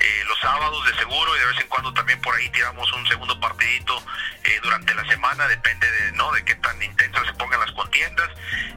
eh, 0.00 0.24
los 0.26 0.38
sábados 0.40 0.84
de 0.86 0.94
seguro 0.94 1.36
y 1.36 1.38
de 1.38 1.46
vez 1.46 1.60
en 1.60 1.68
cuando 1.68 1.92
también 1.92 2.20
por 2.22 2.34
ahí 2.34 2.48
tiramos 2.50 2.90
un 2.92 3.06
segundo 3.06 3.38
partidito 3.38 4.02
eh, 4.44 4.58
durante 4.62 4.94
la 4.94 5.04
semana, 5.04 5.46
depende 5.46 5.90
de 5.90 6.12
no 6.12 6.32
de 6.32 6.44
qué 6.44 6.54
tan 6.56 6.82
intensas 6.82 7.26
se 7.26 7.34
pongan 7.34 7.60
las 7.60 7.72
contiendas 7.72 8.30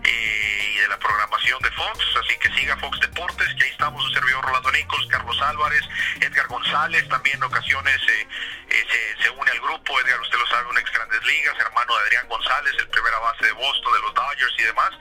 eh, 0.03 0.73
y 0.75 0.79
de 0.79 0.87
la 0.89 0.99
programación 0.99 1.61
de 1.61 1.71
Fox, 1.71 1.99
así 2.23 2.37
que 2.39 2.53
siga 2.53 2.75
Fox 2.77 2.99
Deportes, 2.99 3.47
que 3.55 3.63
ahí 3.63 3.71
estamos 3.71 4.03
su 4.03 4.13
servidor 4.13 4.43
Nichols, 4.73 5.07
Carlos 5.07 5.41
Álvarez, 5.41 5.83
Edgar 6.19 6.47
González, 6.47 7.07
también 7.07 7.37
en 7.37 7.43
ocasiones 7.43 8.01
se, 8.01 9.29
une 9.29 9.51
al 9.51 9.59
grupo. 9.61 9.99
Edgar, 10.01 10.19
usted 10.19 10.37
lo 10.37 10.47
sabe, 10.47 10.67
un 10.69 10.77
ex 10.77 10.91
grandes 10.91 11.23
ligas, 11.25 11.55
hermano 11.59 11.95
de 11.95 12.01
Adrián 12.03 12.27
González, 12.27 12.73
el 12.77 12.89
primera 12.89 13.19
base 13.19 13.45
de 13.45 13.51
Boston, 13.53 13.93
de 13.93 13.99
los 14.01 14.13
Dodgers 14.13 14.53
y 14.57 14.63
demás. 14.63 14.91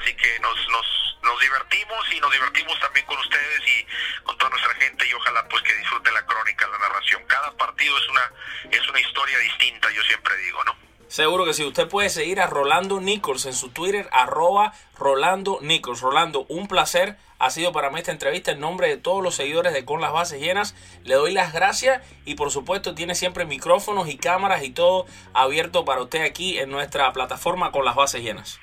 Así 0.00 0.14
que 0.14 0.38
nos, 0.40 0.68
nos, 0.68 1.18
nos 1.22 1.40
divertimos 1.40 2.12
y 2.12 2.20
nos 2.20 2.32
divertimos 2.32 2.78
también 2.80 3.06
con 3.06 3.18
ustedes 3.18 3.60
y 3.66 3.86
con 4.22 4.38
toda 4.38 4.50
nuestra 4.50 4.74
gente 4.74 5.06
y 5.06 5.12
ojalá 5.14 5.46
pues 5.48 5.57
que 5.62 5.74
disfruten 5.76 6.14
la 6.14 6.24
crónica, 6.26 6.66
la 6.68 6.78
narración. 6.78 7.22
Cada 7.26 7.52
partido 7.52 7.96
es 7.98 8.08
una, 8.08 8.32
es 8.70 8.88
una 8.88 9.00
historia 9.00 9.38
distinta, 9.38 9.88
yo 9.90 10.02
siempre 10.02 10.36
digo, 10.38 10.64
¿no? 10.64 10.88
Seguro 11.08 11.46
que 11.46 11.54
sí. 11.54 11.64
Usted 11.64 11.88
puede 11.88 12.10
seguir 12.10 12.38
a 12.38 12.46
Rolando 12.46 13.00
Nichols 13.00 13.46
en 13.46 13.54
su 13.54 13.70
Twitter, 13.70 14.08
arroba 14.12 14.74
Rolando 14.98 15.58
Nichols. 15.62 16.02
Rolando, 16.02 16.44
un 16.48 16.68
placer. 16.68 17.16
Ha 17.38 17.50
sido 17.50 17.72
para 17.72 17.88
mí 17.88 17.98
esta 17.98 18.12
entrevista 18.12 18.50
en 18.50 18.60
nombre 18.60 18.88
de 18.88 18.98
todos 18.98 19.22
los 19.22 19.34
seguidores 19.34 19.72
de 19.72 19.86
Con 19.86 20.02
las 20.02 20.12
Bases 20.12 20.40
Llenas. 20.40 20.74
Le 21.04 21.14
doy 21.14 21.32
las 21.32 21.54
gracias 21.54 22.02
y 22.26 22.34
por 22.34 22.50
supuesto 22.50 22.94
tiene 22.94 23.14
siempre 23.14 23.46
micrófonos 23.46 24.08
y 24.08 24.18
cámaras 24.18 24.62
y 24.64 24.70
todo 24.70 25.06
abierto 25.32 25.86
para 25.86 26.02
usted 26.02 26.22
aquí 26.22 26.58
en 26.58 26.70
nuestra 26.70 27.10
plataforma 27.12 27.72
Con 27.72 27.86
las 27.86 27.94
Bases 27.94 28.22
Llenas. 28.22 28.60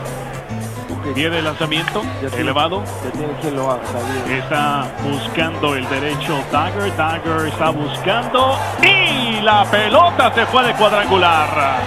Viene 1.13 1.39
el 1.39 1.45
lanzamiento 1.45 2.01
elevado. 2.37 2.83
Está, 4.29 4.87
buscando 5.03 5.75
el 5.75 5.87
derecho 5.89 6.37
Dagger. 6.51 6.95
Dagger 6.95 7.47
está 7.47 7.69
buscando. 7.69 8.57
Y 8.81 9.41
la 9.41 9.63
pelota 9.65 10.33
se 10.33 10.45
fue 10.47 10.63
de 10.63 10.73
cuadrangular. 10.73 11.79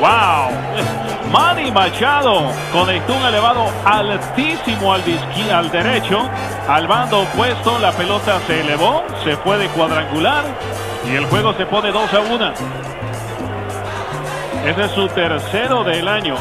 ¡Wow! 0.00 0.50
Manny 1.30 1.70
Machado 1.70 2.50
conectó 2.72 3.14
un 3.14 3.26
elevado 3.26 3.66
altísimo 3.84 4.92
al, 4.92 5.02
al 5.52 5.70
derecho. 5.70 6.28
Al 6.68 6.86
bando 6.86 7.20
opuesto, 7.20 7.78
la 7.78 7.92
pelota 7.92 8.40
se 8.46 8.60
elevó, 8.60 9.02
se 9.22 9.36
fue 9.36 9.58
de 9.58 9.68
cuadrangular 9.68 10.44
y 11.06 11.14
el 11.14 11.26
juego 11.26 11.52
se 11.54 11.66
pone 11.66 11.90
2 11.92 12.14
a 12.14 12.20
1. 12.20 12.52
Ese 14.64 14.84
es 14.84 14.90
su 14.92 15.06
tercero 15.08 15.84
del 15.84 16.08
año. 16.08 16.36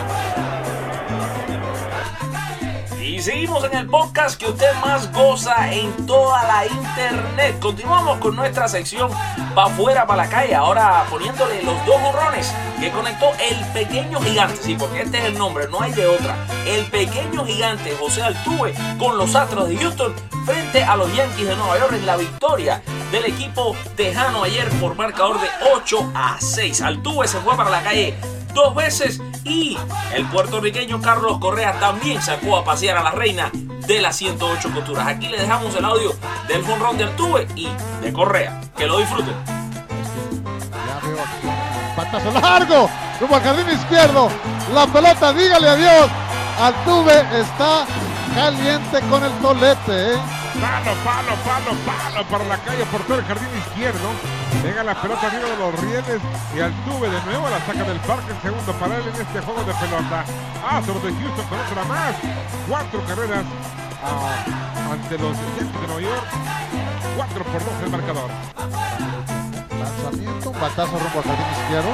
Seguimos 3.23 3.63
en 3.63 3.73
el 3.77 3.87
podcast 3.87 4.37
que 4.37 4.47
usted 4.47 4.73
más 4.81 5.09
goza 5.13 5.71
en 5.71 6.05
toda 6.05 6.43
la 6.43 6.65
internet. 6.65 7.57
Continuamos 7.61 8.19
con 8.19 8.35
nuestra 8.35 8.67
sección 8.67 9.09
Va 9.57 9.67
afuera, 9.67 10.05
para 10.05 10.23
la 10.23 10.29
calle. 10.29 10.53
Ahora 10.53 11.05
poniéndole 11.09 11.63
los 11.63 11.85
dos 11.85 12.01
morrones 12.01 12.53
que 12.81 12.91
conectó 12.91 13.27
el 13.49 13.65
pequeño 13.67 14.19
gigante. 14.19 14.57
Sí, 14.61 14.75
porque 14.77 15.03
este 15.03 15.19
es 15.19 15.23
el 15.23 15.37
nombre, 15.37 15.69
no 15.69 15.79
hay 15.79 15.93
de 15.93 16.05
otra. 16.05 16.35
El 16.65 16.83
pequeño 16.87 17.45
gigante 17.45 17.95
José 17.97 18.23
Altuve 18.23 18.73
con 18.99 19.17
los 19.17 19.33
Astros 19.35 19.69
de 19.69 19.77
Houston 19.77 20.13
frente 20.45 20.83
a 20.83 20.97
los 20.97 21.15
Yankees 21.15 21.47
de 21.47 21.55
Nueva 21.55 21.79
York 21.79 21.93
en 21.93 22.05
la 22.05 22.17
victoria 22.17 22.83
del 23.09 23.23
equipo 23.23 23.73
tejano 23.95 24.43
ayer 24.43 24.67
por 24.81 24.95
marcador 24.95 25.39
de 25.39 25.47
8 25.73 26.11
a 26.13 26.41
6. 26.41 26.81
Altuve 26.81 27.29
se 27.29 27.39
fue 27.39 27.55
para 27.55 27.69
la 27.69 27.83
calle 27.83 28.15
dos 28.53 28.75
veces 28.75 29.21
y 29.43 29.77
el 30.13 30.25
puertorriqueño 30.27 31.01
Carlos 31.01 31.39
Correa 31.39 31.79
también 31.79 32.21
sacó 32.21 32.57
a 32.57 32.63
pasear 32.63 32.97
a 32.97 33.03
la 33.03 33.11
reina 33.11 33.51
de 33.53 34.01
las 34.01 34.15
108 34.17 34.71
costuras. 34.73 35.07
Aquí 35.07 35.27
le 35.27 35.39
dejamos 35.39 35.75
el 35.75 35.85
audio 35.85 36.13
del 36.47 36.63
jonrón 36.63 36.97
de 36.97 37.05
Altuve 37.05 37.47
y 37.55 37.67
de 38.01 38.13
Correa. 38.13 38.61
Que 38.77 38.87
lo 38.87 38.99
disfruten. 38.99 39.35
Patazo 41.95 42.31
largo. 42.31 42.89
Al 43.21 43.41
jardín 43.41 43.71
izquierdo. 43.71 44.29
La 44.73 44.87
pelota, 44.87 45.33
dígale 45.33 45.69
adiós. 45.69 46.09
Altuve 46.59 47.23
está 47.39 47.85
caliente 48.35 48.99
con 49.09 49.23
el 49.23 49.31
tolete. 49.41 50.13
¿eh? 50.13 50.42
Palo, 50.61 50.93
palo, 51.03 51.33
palo, 51.43 51.71
palo 51.85 52.23
para 52.29 52.43
la 52.45 52.57
calle 52.57 52.85
por 52.85 53.01
todo 53.03 53.17
el 53.19 53.25
jardín 53.25 53.49
izquierdo. 53.57 54.09
Llega 54.63 54.83
la 54.83 54.93
pelota 55.01 55.27
arriba 55.27 55.49
de 55.49 55.57
los 55.57 55.79
rieles 55.81 56.21
y 56.55 56.59
Altuve 56.59 57.09
de 57.09 57.21
nuevo 57.25 57.49
la 57.49 57.59
saca 57.65 57.83
del 57.83 57.99
parque. 58.01 58.33
Segundo 58.41 58.71
para 58.73 58.95
él 58.97 59.03
en 59.13 59.21
este 59.21 59.41
juego 59.41 59.63
de 59.63 59.73
pelota. 59.73 60.25
Astros 60.69 61.03
de 61.03 61.11
Houston 61.11 61.45
con 61.47 61.59
otra 61.59 61.83
más. 61.85 62.15
Cuatro 62.69 63.01
carreras 63.07 63.45
ah, 64.03 64.91
ante 64.91 65.17
los 65.17 65.35
Yankees 65.57 65.81
de 65.81 65.87
Nueva 65.87 66.01
York. 66.01 66.25
Cuatro 67.17 67.43
por 67.45 67.65
dos 67.65 67.73
el 67.83 67.89
marcador. 67.89 68.29
Lanzamiento, 69.79 70.51
batazo 70.53 70.99
rumbo 70.99 71.17
al 71.17 71.23
jardín 71.23 71.47
izquierdo. 71.61 71.91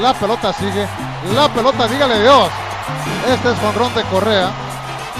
La 0.00 0.14
pelota 0.14 0.52
sigue. 0.54 0.86
La 1.34 1.48
pelota, 1.48 1.86
dígale 1.86 2.22
Dios. 2.22 2.48
Este 3.28 3.52
es 3.52 3.58
Juan 3.58 3.94
de 3.94 4.02
Correa. 4.04 4.69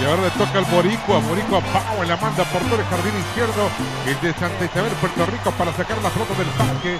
Y 0.00 0.04
ahora 0.06 0.22
le 0.22 0.30
toca 0.30 0.58
al 0.58 0.64
Boricua. 0.64 1.18
Boricua 1.18 1.60
Pau 1.60 2.02
la 2.08 2.16
manda 2.16 2.44
por 2.44 2.62
todo 2.62 2.80
el 2.80 2.86
jardín 2.86 3.12
izquierdo. 3.20 3.68
El 4.06 4.18
de 4.20 4.32
Santa 4.32 4.64
Isabel, 4.64 4.92
Puerto 4.96 5.26
Rico, 5.26 5.50
para 5.52 5.72
sacar 5.76 5.98
la 6.02 6.08
flota 6.08 6.34
del 6.34 6.48
parque. 6.56 6.98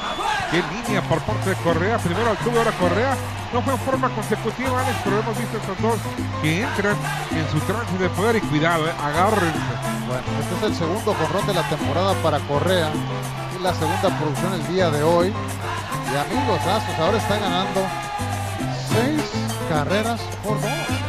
Qué 0.51 0.63
línea 0.75 1.01
por 1.09 1.21
parte 1.23 1.51
de 1.51 1.57
Correa. 1.57 1.99
Primero 1.99 2.31
al 2.31 2.37
tubo, 2.39 2.59
ahora 2.59 2.73
Correa. 2.73 3.17
No 3.55 3.63
fue 3.63 3.73
en 3.73 3.81
forma 3.81 4.09
consecutiva, 4.11 4.81
Alex, 4.81 4.99
pero 5.03 5.19
hemos 5.19 5.39
visto 5.39 5.57
estos 5.57 5.81
dos 5.81 5.99
que 6.43 6.63
entran 6.63 6.97
en 7.33 7.49
su 7.51 7.59
trance 7.65 7.97
de 7.99 8.09
poder. 8.11 8.37
Y 8.37 8.41
cuidado, 8.43 8.87
eh, 8.87 8.93
agárrense. 9.03 9.73
Bueno, 10.07 10.25
este 10.39 10.55
es 10.57 10.63
el 10.71 10.75
segundo 10.77 11.15
corrón 11.15 11.47
de 11.47 11.55
la 11.55 11.69
temporada 11.71 12.13
para 12.23 12.39
Correa. 12.41 12.91
Y 13.59 13.63
la 13.63 13.73
segunda 13.73 14.13
producción 14.19 14.53
el 14.53 14.67
día 14.69 14.91
de 14.91 15.03
hoy. 15.03 15.33
Y 16.13 16.17
amigos, 16.17 16.61
Astros 16.67 16.99
ahora 16.99 17.17
están 17.17 17.41
ganando 17.41 17.81
seis 18.93 19.23
carreras 19.71 20.21
por 20.45 20.61
dos. 20.61 21.00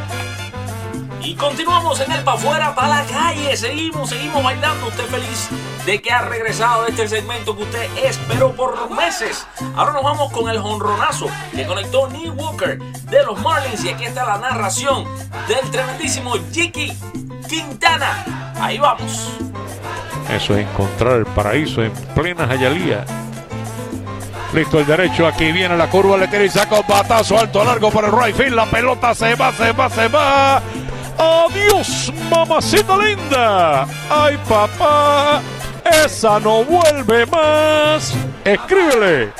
Continuamos 1.35 1.99
en 1.99 2.11
el 2.11 2.23
pa' 2.23 2.33
afuera, 2.33 2.73
para 2.75 2.87
la 2.87 3.03
calle. 3.05 3.55
Seguimos, 3.55 4.09
seguimos 4.09 4.43
bailando. 4.43 4.87
Usted 4.87 5.05
feliz 5.05 5.49
de 5.85 6.01
que 6.01 6.11
ha 6.11 6.21
regresado 6.21 6.87
este 6.87 7.07
segmento 7.07 7.55
que 7.55 7.63
usted 7.63 7.89
esperó 8.03 8.51
por 8.53 8.89
meses. 8.91 9.45
Ahora 9.75 9.93
nos 9.93 10.03
vamos 10.03 10.31
con 10.31 10.49
el 10.49 10.57
honronazo 10.57 11.27
que 11.53 11.65
conectó 11.65 12.07
Neil 12.09 12.31
Walker 12.31 12.79
de 12.79 13.23
los 13.23 13.39
Marlins. 13.41 13.83
Y 13.83 13.89
aquí 13.89 14.05
está 14.05 14.25
la 14.25 14.37
narración 14.37 15.05
del 15.47 15.71
tremendísimo 15.71 16.33
Jiki 16.51 16.91
Quintana. 17.47 18.53
Ahí 18.59 18.77
vamos. 18.77 19.29
Eso 20.29 20.55
es 20.55 20.67
encontrar 20.67 21.17
el 21.17 21.25
paraíso 21.25 21.83
en 21.83 21.91
plena 22.15 22.47
Jayalía. 22.47 23.05
Listo 24.53 24.79
el 24.79 24.85
derecho, 24.85 25.25
aquí 25.25 25.51
viene 25.51 25.77
la 25.77 25.89
curva, 25.89 26.17
le 26.17 26.27
tira 26.27 26.43
y 26.43 26.49
saca 26.49 26.79
un 26.79 26.87
batazo 26.87 27.39
alto, 27.39 27.63
largo 27.63 27.89
para 27.89 28.07
el 28.07 28.13
right 28.13 28.35
field. 28.35 28.53
La 28.53 28.65
pelota 28.65 29.15
se 29.15 29.35
va, 29.35 29.51
se 29.53 29.71
va, 29.71 29.89
se 29.89 30.07
va. 30.09 30.61
Adiós, 31.21 32.11
mamacita 32.31 32.97
linda. 32.97 33.85
Ay, 34.09 34.39
papá, 34.49 35.39
esa 36.03 36.39
no 36.39 36.63
vuelve 36.63 37.27
más. 37.27 38.11
Escríbele 38.43 39.31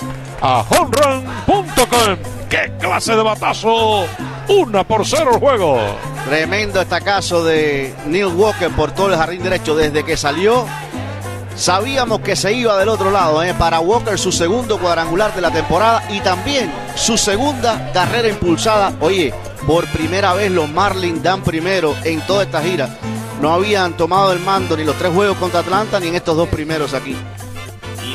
a 0.42 0.64
honran.com. 0.70 2.18
¡Qué 2.48 2.72
clase 2.80 3.16
de 3.16 3.24
batazo! 3.24 4.06
Una 4.48 4.84
por 4.84 5.08
cero 5.08 5.32
el 5.34 5.40
juego. 5.40 5.80
Tremendo 6.28 6.82
estacazo 6.82 7.44
de 7.44 7.96
Neil 8.06 8.28
Walker 8.28 8.70
por 8.70 8.92
todo 8.92 9.10
el 9.10 9.16
jardín 9.16 9.42
derecho 9.42 9.76
desde 9.76 10.04
que 10.04 10.16
salió. 10.16 10.68
Sabíamos 11.56 12.22
que 12.22 12.36
se 12.36 12.54
iba 12.54 12.78
del 12.78 12.90
otro 12.90 13.12
lado. 13.12 13.44
¿eh? 13.44 13.54
Para 13.54 13.80
Walker 13.80 14.18
su 14.18 14.32
segundo 14.32 14.80
cuadrangular 14.80 15.34
de 15.36 15.42
la 15.42 15.52
temporada 15.52 16.04
y 16.10 16.20
también 16.22 16.72
su 16.96 17.18
segunda 17.18 17.92
carrera 17.94 18.30
impulsada. 18.30 18.94
Oye, 19.00 19.34
por 19.68 19.86
primera 19.88 20.34
vez 20.34 20.52
los 20.52 20.70
Marlins 20.70 21.22
dan 21.22 21.42
primero 21.42 21.96
en 22.04 22.22
toda 22.22 22.44
esta 22.44 22.62
gira. 22.62 22.90
No 23.42 23.54
habían 23.54 23.98
tomado 23.98 24.32
el 24.32 24.40
mando 24.40 24.78
ni 24.78 24.84
los 24.84 24.96
tres 24.98 25.14
juegos 25.14 25.38
contra 25.38 25.62
Atlanta 25.62 26.00
ni 26.00 26.08
en 26.08 26.16
estos 26.16 26.38
dos 26.38 26.48
primeros 26.50 26.94
aquí. 26.94 27.16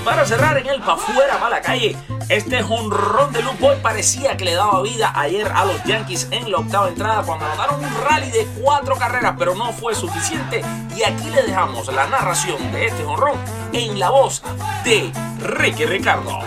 Y 0.06 0.08
para 0.08 0.24
cerrar 0.24 0.56
en 0.56 0.68
el 0.68 0.80
pa' 0.82 0.96
fuera, 0.96 1.36
para 1.40 1.56
la 1.56 1.60
calle, 1.60 1.96
este 2.28 2.62
jonrón 2.62 3.32
de 3.32 3.42
Luke 3.42 3.56
Boy 3.58 3.74
parecía 3.82 4.36
que 4.36 4.44
le 4.44 4.54
daba 4.54 4.80
vida 4.80 5.12
ayer 5.16 5.50
a 5.52 5.64
los 5.64 5.82
Yankees 5.82 6.28
en 6.30 6.48
la 6.48 6.58
octava 6.58 6.90
entrada 6.90 7.24
cuando 7.24 7.44
anotaron 7.44 7.84
un 7.84 7.90
rally 8.04 8.30
de 8.30 8.46
cuatro 8.62 8.94
carreras, 8.94 9.34
pero 9.36 9.56
no 9.56 9.72
fue 9.72 9.96
suficiente. 9.96 10.62
Y 10.96 11.02
aquí 11.02 11.28
le 11.30 11.42
dejamos 11.42 11.92
la 11.92 12.06
narración 12.06 12.70
de 12.70 12.86
este 12.86 13.02
jonrón 13.02 13.36
en 13.72 13.98
la 13.98 14.10
voz 14.10 14.44
de 14.84 15.10
Ricky 15.40 15.86
Ricardo. 15.86 16.38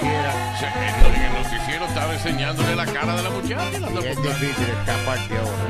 El 0.00 1.42
noticiero 1.42 1.84
estaba 1.84 2.14
enseñándole 2.14 2.76
la 2.76 2.86
cara 2.86 3.14
de 3.14 3.22
la 3.22 3.28
muchacha. 3.28 3.76
es 4.08 4.22
difícil 4.22 4.68
escapar 4.70 5.18
de 5.28 5.38
ahora. 5.38 5.68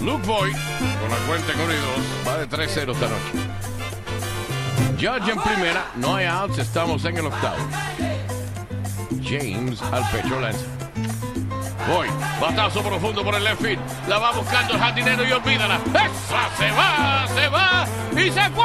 Luke 0.00 0.26
Boy, 0.26 0.52
con 0.52 1.10
la 1.10 1.16
cuenta 1.28 1.52
corridos, 1.52 2.00
va 2.26 2.38
de 2.38 2.48
3-0 2.48 2.92
esta 2.92 3.08
noche. 3.08 3.73
Judge 5.04 5.32
en 5.32 5.38
primera, 5.38 5.84
no 5.96 6.16
hay 6.16 6.24
outs, 6.24 6.56
estamos 6.56 7.04
en 7.04 7.18
el 7.18 7.26
octavo. 7.26 7.58
James 9.22 9.82
al 9.92 10.02
pecho 10.08 10.40
lanza. 10.40 10.64
Boy, 11.86 12.08
batazo 12.40 12.82
profundo 12.82 13.22
por 13.22 13.34
el 13.34 13.44
left 13.44 13.60
field. 13.60 13.82
La 14.08 14.18
va 14.18 14.32
buscando 14.32 14.72
el 14.72 14.80
jardinero 14.80 15.26
y 15.26 15.32
olvídala. 15.32 15.78
Esa 15.88 16.56
se 16.56 16.70
va, 16.70 17.26
se 17.28 17.48
va 17.48 17.86
y 18.12 18.30
se 18.30 18.50
fue. 18.52 18.64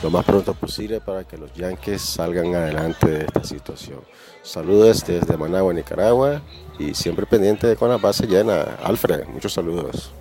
lo 0.03 0.11
más 0.11 0.25
pronto 0.25 0.55
posible 0.55 1.01
para 1.01 1.25
que 1.25 1.37
los 1.37 1.53
Yankees 1.55 2.01
salgan 2.01 2.55
adelante 2.55 3.07
de 3.07 3.25
esta 3.25 3.45
situación. 3.45 4.01
Saludos 4.43 5.05
desde 5.07 5.37
Managua, 5.37 5.75
Nicaragua 5.75 6.41
y 6.79 6.95
siempre 6.95 7.27
pendiente 7.27 7.67
de 7.67 7.77
con 7.77 7.91
las 7.91 8.01
bases 8.01 8.29
llenas. 8.29 8.67
Alfred, 8.83 9.27
muchos 9.29 9.53
saludos. 9.53 10.13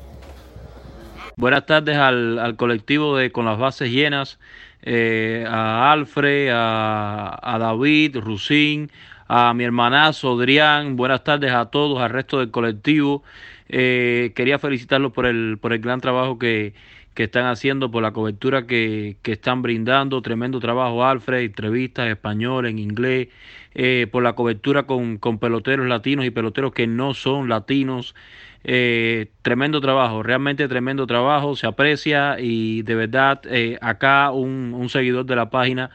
Buenas 1.38 1.66
tardes 1.66 1.96
al, 1.96 2.38
al, 2.38 2.58
colectivo 2.58 3.16
de 3.16 3.32
Con 3.32 3.46
las 3.46 3.58
Bases 3.58 3.90
Llenas, 3.90 4.40
eh, 4.82 5.46
a 5.48 5.90
Alfred, 5.94 6.50
a, 6.52 7.40
a, 7.42 7.58
David, 7.58 8.18
Rusín, 8.18 8.92
a 9.30 9.54
mi 9.54 9.64
hermanazo 9.64 10.34
Adrián. 10.34 10.98
Buenas 10.98 11.24
tardes 11.24 11.54
a 11.54 11.68
todos, 11.68 12.02
al 12.02 12.10
resto 12.10 12.40
del 12.40 12.52
colectivo. 12.52 13.24
Eh, 13.70 14.34
quería 14.36 14.60
felicitarlos 14.60 15.14
por 15.14 15.28
el, 15.28 15.58
por 15.62 15.72
el 15.72 15.80
gran 15.80 16.02
trabajo 16.02 16.38
que, 16.38 16.74
que 17.14 17.24
están 17.24 17.46
haciendo, 17.46 17.92
por 17.92 18.02
la 18.02 18.12
cobertura 18.12 18.66
que, 18.66 19.18
que, 19.22 19.34
están 19.34 19.62
brindando. 19.62 20.22
Tremendo 20.22 20.60
trabajo, 20.60 21.04
Alfred, 21.04 21.42
entrevistas 21.42 22.06
en 22.06 22.12
español, 22.12 22.66
en 22.66 22.80
inglés, 22.80 23.30
eh, 23.74 24.08
por 24.12 24.24
la 24.24 24.34
cobertura 24.34 24.84
con, 24.84 25.18
con 25.18 25.38
peloteros 25.40 25.88
latinos 25.88 26.26
y 26.26 26.32
peloteros 26.32 26.74
que 26.74 26.88
no 26.88 27.14
son 27.14 27.50
latinos. 27.50 28.16
Eh, 28.64 29.28
tremendo 29.42 29.80
trabajo, 29.80 30.22
realmente 30.22 30.68
tremendo 30.68 31.08
trabajo, 31.08 31.56
se 31.56 31.66
aprecia 31.66 32.38
y 32.40 32.82
de 32.82 32.96
verdad 32.96 33.42
eh, 33.46 33.78
acá 33.82 34.32
un, 34.32 34.74
un, 34.76 34.90
seguidor 34.90 35.26
de 35.26 35.36
la 35.38 35.50
página 35.50 35.92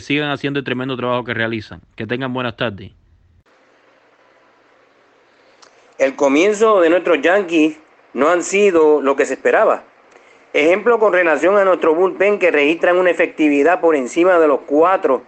sigan 0.00 0.30
haciendo 0.30 0.58
el 0.58 0.64
tremendo 0.64 0.96
trabajo 0.96 1.24
que 1.24 1.34
realizan. 1.34 1.80
Que 1.96 2.06
tengan 2.06 2.32
buenas 2.32 2.56
tardes. 2.56 2.92
El 5.98 6.16
comienzo 6.16 6.80
de 6.80 6.90
nuestros 6.90 7.22
Yankees 7.22 7.78
no 8.14 8.28
han 8.28 8.42
sido 8.42 9.00
lo 9.00 9.14
que 9.16 9.26
se 9.26 9.34
esperaba. 9.34 9.84
Ejemplo 10.54 10.98
con 11.00 11.12
relación 11.12 11.58
a 11.58 11.64
nuestro 11.64 11.94
bullpen 11.96 12.38
que 12.38 12.52
registran 12.52 12.96
una 12.96 13.10
efectividad 13.10 13.80
por 13.80 13.96
encima 13.96 14.38
de 14.38 14.46
los 14.46 14.60
cuatro, 14.60 15.24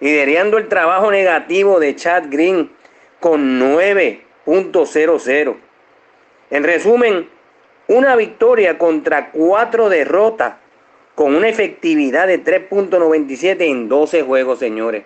liderando 0.00 0.56
el 0.56 0.68
trabajo 0.68 1.10
negativo 1.10 1.78
de 1.78 1.94
Chad 1.94 2.24
Green 2.30 2.72
con 3.20 3.60
9.00. 3.60 5.56
En 6.48 6.64
resumen, 6.64 7.28
una 7.88 8.16
victoria 8.16 8.78
contra 8.78 9.30
cuatro 9.32 9.90
derrotas 9.90 10.54
con 11.14 11.36
una 11.36 11.48
efectividad 11.48 12.26
de 12.26 12.42
3.97 12.42 13.60
en 13.60 13.90
12 13.90 14.22
juegos, 14.22 14.58
señores. 14.58 15.04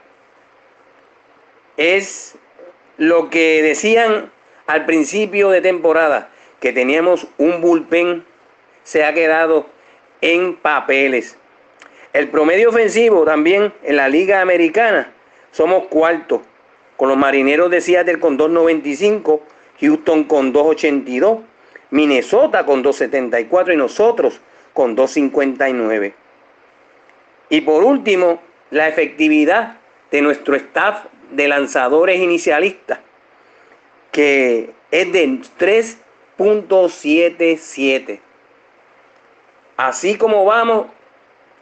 Es 1.76 2.36
lo 2.96 3.28
que 3.28 3.60
decían 3.60 4.30
al 4.68 4.86
principio 4.86 5.50
de 5.50 5.60
temporada, 5.60 6.30
que 6.60 6.72
teníamos 6.72 7.26
un 7.38 7.60
bullpen, 7.60 8.24
se 8.84 9.04
ha 9.04 9.12
quedado 9.12 9.66
en 10.20 10.56
papeles. 10.56 11.36
El 12.12 12.28
promedio 12.28 12.68
ofensivo 12.68 13.24
también 13.24 13.72
en 13.82 13.96
la 13.96 14.08
liga 14.08 14.40
americana 14.40 15.12
somos 15.50 15.88
cuartos, 15.88 16.42
con 16.96 17.08
los 17.08 17.18
marineros 17.18 17.70
de 17.70 17.80
Seattle 17.80 18.20
con 18.20 18.38
2.95 18.38 19.40
Houston 19.80 20.24
con 20.24 20.52
2.82, 20.52 21.40
Minnesota 21.90 22.64
con 22.64 22.82
2.74 22.82 23.74
y 23.74 23.76
nosotros 23.76 24.40
con 24.72 24.96
2.59. 24.96 26.14
Y 27.50 27.60
por 27.60 27.84
último, 27.84 28.40
la 28.70 28.88
efectividad 28.88 29.76
de 30.10 30.22
nuestro 30.22 30.56
staff 30.56 31.04
de 31.30 31.46
lanzadores 31.48 32.18
inicialistas, 32.20 33.00
que 34.10 34.70
es 34.90 35.12
de 35.12 35.28
3.77. 35.58 38.20
Así 39.76 40.16
como 40.16 40.44
vamos 40.44 40.86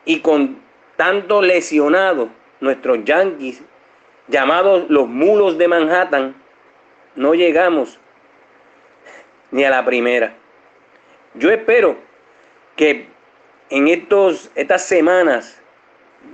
y 0.05 0.20
con 0.20 0.61
tanto 0.96 1.40
lesionado 1.40 2.29
nuestros 2.61 3.05
Yankees, 3.05 3.62
llamados 4.29 4.88
los 4.88 5.09
mulos 5.09 5.59
de 5.59 5.68
Manhattan, 5.68 6.35
no 7.14 7.35
llegamos 7.35 7.98
ni 9.51 9.64
a 9.64 9.70
la 9.70 9.85
primera. 9.85 10.35
Yo 11.35 11.51
espero 11.51 11.96
que 12.77 13.09
en 13.70 13.88
estos, 13.88 14.51
estas 14.55 14.85
semanas 14.87 15.61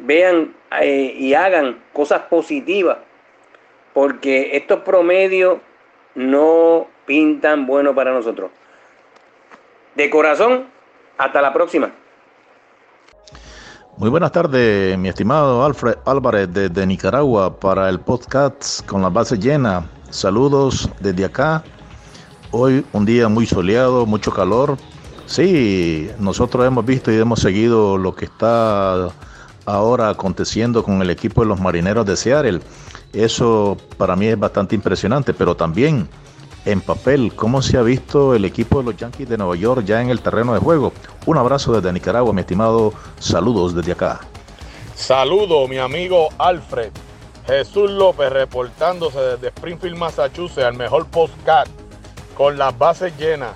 vean 0.03 0.55
eh, 0.81 1.15
y 1.17 1.35
hagan 1.35 1.83
cosas 1.93 2.23
positivas, 2.23 2.99
porque 3.95 4.57
estos 4.57 4.81
promedios 4.81 5.59
no 6.15 6.89
pintan 7.07 7.67
bueno 7.67 7.95
para 7.95 8.13
nosotros. 8.13 8.51
De 9.95 10.11
corazón, 10.11 10.67
hasta 11.19 11.43
la 11.43 11.53
próxima. 11.53 11.93
Muy 13.97 14.11
buenas 14.11 14.31
tardes, 14.31 14.97
mi 14.97 15.09
estimado 15.09 15.65
Alfred 15.65 15.97
Álvarez 16.07 16.49
desde 16.53 16.87
Nicaragua 16.87 17.59
para 17.59 17.89
el 17.89 17.99
podcast 17.99 18.87
con 18.87 19.03
la 19.03 19.09
base 19.09 19.37
llena. 19.37 19.91
Saludos 20.11 20.89
desde 21.01 21.25
acá. 21.25 21.65
Hoy 22.53 22.87
un 22.93 23.05
día 23.05 23.29
muy 23.29 23.45
soleado, 23.45 24.07
mucho 24.07 24.33
calor. 24.33 24.77
Sí, 25.27 26.09
nosotros 26.21 26.65
hemos 26.65 26.87
visto 26.87 27.11
y 27.11 27.17
hemos 27.17 27.41
seguido 27.41 27.99
lo 27.99 28.15
que 28.15 28.27
está 28.27 29.09
ahora 29.67 30.11
aconteciendo 30.11 30.85
con 30.85 31.03
el 31.03 31.11
equipo 31.11 31.43
de 31.43 31.49
los 31.49 31.61
marineros 31.61 32.07
de 32.07 32.17
Seattle. 32.17 32.61
Eso 33.13 33.77
para 33.97 34.15
mí 34.15 34.29
es 34.29 34.39
bastante 34.39 34.77
impresionante, 34.77 35.35
pero 35.35 35.57
también 35.57 36.09
en 36.65 36.81
papel, 36.81 37.33
cómo 37.35 37.63
se 37.63 37.79
ha 37.79 37.83
visto 37.83 38.35
el 38.35 38.45
equipo 38.45 38.79
de 38.79 38.85
los 38.85 38.97
Yankees 38.97 39.29
de 39.29 39.39
Nueva 39.39 39.57
York 39.57 39.85
ya 39.85 40.03
en 40.03 40.11
el 40.11 40.21
terreno 40.21 40.55
de 40.55 40.61
juego. 40.61 40.93
Un 41.27 41.39
abrazo 41.39 41.73
desde 41.73 41.93
Nicaragua, 41.93 42.33
mi 42.33 42.41
estimado. 42.41 42.93
Saludos 43.19 43.75
desde 43.75 43.93
acá. 43.93 44.21
Saludo, 44.95 45.69
mi 45.69 45.79
amigo 45.79 46.29
Alfred. 46.39 46.91
Jesús 47.47 47.91
López 47.91 48.31
reportándose 48.31 49.19
desde 49.19 49.49
Springfield, 49.49 49.97
Massachusetts, 49.97 50.67
al 50.67 50.75
mejor 50.75 51.07
postcat 51.07 51.69
con 52.37 52.59
las 52.59 52.77
bases 52.77 53.17
llenas. 53.17 53.53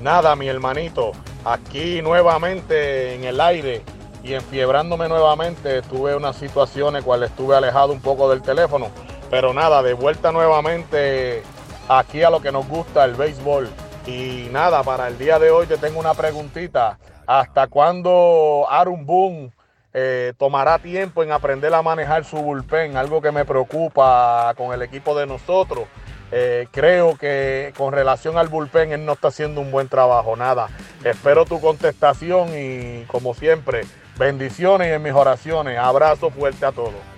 Nada, 0.00 0.34
mi 0.34 0.48
hermanito, 0.48 1.12
aquí 1.44 2.00
nuevamente 2.00 3.14
en 3.14 3.24
el 3.24 3.40
aire 3.40 3.82
y 4.22 4.32
enfiebrándome 4.32 5.08
nuevamente. 5.08 5.82
Tuve 5.82 6.16
unas 6.16 6.36
situaciones 6.36 7.04
cuales 7.04 7.30
estuve 7.30 7.54
alejado 7.54 7.92
un 7.92 8.00
poco 8.00 8.30
del 8.30 8.40
teléfono, 8.40 8.88
pero 9.30 9.52
nada, 9.52 9.82
de 9.82 9.92
vuelta 9.92 10.32
nuevamente 10.32 11.42
aquí 11.88 12.22
a 12.22 12.30
lo 12.30 12.40
que 12.40 12.52
nos 12.52 12.66
gusta, 12.68 13.04
el 13.04 13.14
béisbol. 13.14 13.68
Y 14.06 14.48
nada, 14.52 14.82
para 14.82 15.08
el 15.08 15.18
día 15.18 15.38
de 15.38 15.50
hoy 15.50 15.66
te 15.66 15.78
tengo 15.78 15.98
una 15.98 16.14
preguntita. 16.14 16.98
¿Hasta 17.26 17.68
cuándo 17.68 18.66
Aaron 18.68 19.06
Boone 19.06 19.52
eh, 19.94 20.34
tomará 20.36 20.78
tiempo 20.78 21.22
en 21.22 21.32
aprender 21.32 21.72
a 21.72 21.82
manejar 21.82 22.24
su 22.24 22.36
bullpen? 22.36 22.96
Algo 22.96 23.22
que 23.22 23.32
me 23.32 23.44
preocupa 23.44 24.52
con 24.56 24.72
el 24.74 24.82
equipo 24.82 25.18
de 25.18 25.26
nosotros. 25.26 25.84
Eh, 26.32 26.68
creo 26.70 27.16
que 27.16 27.72
con 27.76 27.92
relación 27.92 28.36
al 28.36 28.48
bullpen 28.48 28.92
él 28.92 29.04
no 29.06 29.12
está 29.12 29.28
haciendo 29.28 29.60
un 29.60 29.70
buen 29.70 29.88
trabajo. 29.88 30.36
Nada, 30.36 30.68
espero 31.02 31.44
tu 31.44 31.60
contestación 31.60 32.48
y 32.54 33.04
como 33.04 33.34
siempre, 33.34 33.82
bendiciones 34.18 34.88
y 34.88 34.92
en 34.92 35.02
mis 35.02 35.12
oraciones. 35.12 35.78
Abrazo 35.78 36.30
fuerte 36.30 36.66
a 36.66 36.72
todos. 36.72 37.13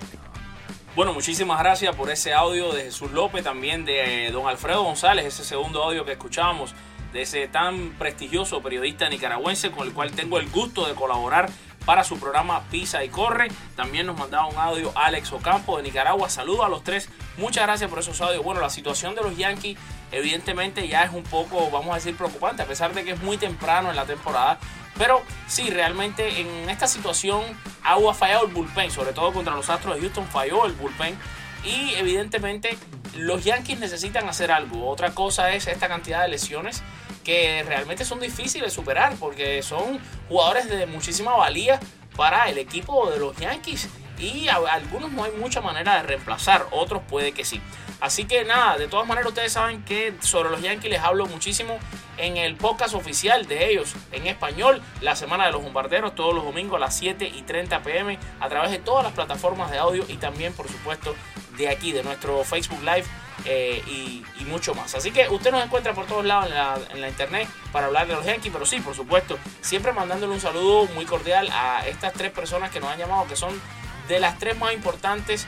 Bueno, 0.97 1.13
muchísimas 1.13 1.59
gracias 1.59 1.95
por 1.95 2.09
ese 2.09 2.33
audio 2.33 2.73
de 2.73 2.85
Jesús 2.85 3.11
López, 3.13 3.45
también 3.45 3.85
de 3.85 4.29
eh, 4.29 4.31
don 4.31 4.47
Alfredo 4.49 4.83
González, 4.83 5.27
ese 5.27 5.45
segundo 5.45 5.83
audio 5.83 6.07
que 6.07 6.13
escuchamos 6.13 6.75
de 7.13 7.21
ese 7.21 7.49
tan 7.49 7.91
prestigioso 7.99 8.63
periodista 8.63 9.07
nicaragüense 9.11 9.71
con 9.71 9.87
el 9.87 9.93
cual 9.93 10.13
tengo 10.13 10.39
el 10.39 10.49
gusto 10.49 10.87
de 10.89 10.95
colaborar 10.95 11.51
para 11.85 12.03
su 12.03 12.19
programa 12.19 12.63
Pisa 12.71 13.05
y 13.05 13.11
Corre. 13.11 13.49
También 13.77 14.07
nos 14.07 14.19
mandaba 14.19 14.47
un 14.47 14.57
audio 14.57 14.91
Alex 14.95 15.33
Ocampo 15.33 15.77
de 15.77 15.83
Nicaragua. 15.83 16.31
Saludos 16.31 16.65
a 16.65 16.69
los 16.71 16.83
tres. 16.83 17.11
Muchas 17.37 17.65
gracias 17.65 17.91
por 17.91 17.99
esos 17.99 18.19
audios. 18.23 18.43
Bueno, 18.43 18.63
la 18.63 18.71
situación 18.71 19.15
de 19.15 19.21
los 19.21 19.37
Yankees 19.37 19.77
evidentemente 20.13 20.87
ya 20.89 21.05
es 21.05 21.13
un 21.13 21.23
poco, 21.23 21.71
vamos 21.71 21.93
a 21.93 21.95
decir, 21.97 22.17
preocupante, 22.17 22.63
a 22.63 22.67
pesar 22.67 22.95
de 22.95 23.05
que 23.05 23.13
es 23.13 23.23
muy 23.23 23.37
temprano 23.37 23.91
en 23.91 23.97
la 23.97 24.05
temporada. 24.05 24.59
Pero 24.99 25.23
sí, 25.47 25.71
realmente 25.71 26.41
en 26.41 26.71
esta 26.71 26.87
situación 26.87 27.43
Agua 27.83 28.13
ha 28.13 28.15
fallado 28.15 28.47
el 28.47 28.53
bullpen, 28.53 28.91
sobre 28.91 29.13
todo 29.13 29.33
contra 29.33 29.55
los 29.55 29.69
Astros 29.69 29.97
de 29.97 30.01
Houston 30.01 30.27
falló 30.27 30.67
el 30.67 30.73
bullpen. 30.73 31.17
Y 31.65 31.95
evidentemente 31.95 32.79
los 33.15 33.45
Yankees 33.45 33.79
necesitan 33.79 34.29
hacer 34.29 34.53
algo. 34.53 34.89
Otra 34.89 35.11
cosa 35.11 35.53
es 35.53 35.67
esta 35.67 35.89
cantidad 35.89 36.23
de 36.23 36.29
lesiones 36.29 36.83
que 37.25 37.65
realmente 37.67 38.05
son 38.05 38.21
difíciles 38.21 38.69
de 38.69 38.71
superar 38.71 39.17
porque 39.19 39.63
son 39.63 39.99
jugadores 40.29 40.69
de 40.71 40.87
muchísima 40.87 41.35
valía 41.37 41.81
para 42.15 42.49
el 42.49 42.59
equipo 42.59 43.11
de 43.11 43.19
los 43.19 43.37
Yankees. 43.37 43.89
Y 44.19 44.49
algunos 44.49 45.13
no 45.13 45.25
hay 45.25 45.33
mucha 45.33 45.61
manera 45.61 45.97
de 45.97 46.03
reemplazar, 46.03 46.67
otros 46.71 47.03
puede 47.09 47.33
que 47.33 47.45
sí. 47.45 47.61
Así 48.01 48.25
que 48.25 48.45
nada, 48.45 48.77
de 48.77 48.89
todas 48.89 49.07
maneras 49.07 49.29
ustedes 49.29 49.53
saben 49.53 49.83
que 49.83 50.15
sobre 50.21 50.51
los 50.51 50.61
Yankees 50.61 50.91
les 50.91 51.01
hablo 51.01 51.27
muchísimo 51.27 51.79
en 52.19 52.37
el 52.37 52.57
podcast 52.57 52.95
oficial 52.95 53.47
de 53.47 53.71
ellos 53.71 53.95
en 54.13 54.27
español, 54.27 54.83
la 55.01 55.17
semana 55.17 55.47
de 55.47 55.53
los 55.53 55.63
bombarderos, 55.63 56.15
todos 56.15 56.35
los 56.35 56.45
domingos 56.45 56.77
a 56.77 56.81
las 56.81 56.97
7 56.97 57.27
y 57.35 57.43
30 57.43 57.83
pm 57.83 58.19
a 58.41 58.49
través 58.49 58.71
de 58.71 58.79
todas 58.79 59.05
las 59.05 59.13
plataformas 59.13 59.71
de 59.71 59.79
audio 59.79 60.05
y 60.09 60.17
también 60.17 60.53
por 60.53 60.69
supuesto 60.69 61.15
de 61.57 61.69
aquí, 61.69 61.93
de 61.93 62.03
nuestro 62.03 62.45
Facebook 62.45 62.81
Live 62.83 63.05
eh, 63.45 63.83
y, 63.87 64.25
mucho 64.47 64.77
más. 64.77 64.95
Así 64.95 65.11
que 65.11 65.29
usted 65.29 65.51
nos 65.51 65.65
encuentra 65.65 65.93
por 65.93 66.07
todos 66.07 66.25
lados 66.25 66.47
en 66.47 66.55
la, 66.55 66.79
en 66.91 67.01
la, 67.01 67.09
internet 67.09 67.49
para 67.73 67.87
hablar 67.87 68.07
de 68.07 68.15
los 68.15 68.25
Yankees, 68.25 68.53
pero 68.53 68.65
sí, 68.65 68.79
por 68.81 68.95
supuesto, 68.95 69.37
siempre 69.61 69.93
mandándole 69.93 70.33
un 70.33 70.41
saludo 70.41 70.87
muy 70.95 71.05
cordial 71.05 71.49
a 71.53 71.85
estas 71.89 72.13
tres 72.13 72.31
personas 72.31 72.71
que 72.71 72.79
nos 72.79 72.91
han 72.91 72.99
llamado, 72.99 73.27
que 73.27 73.35
son 73.35 73.61
de 74.09 74.21
las 74.21 74.39
tres 74.39 74.59
más 74.59 74.73
importantes. 74.73 75.47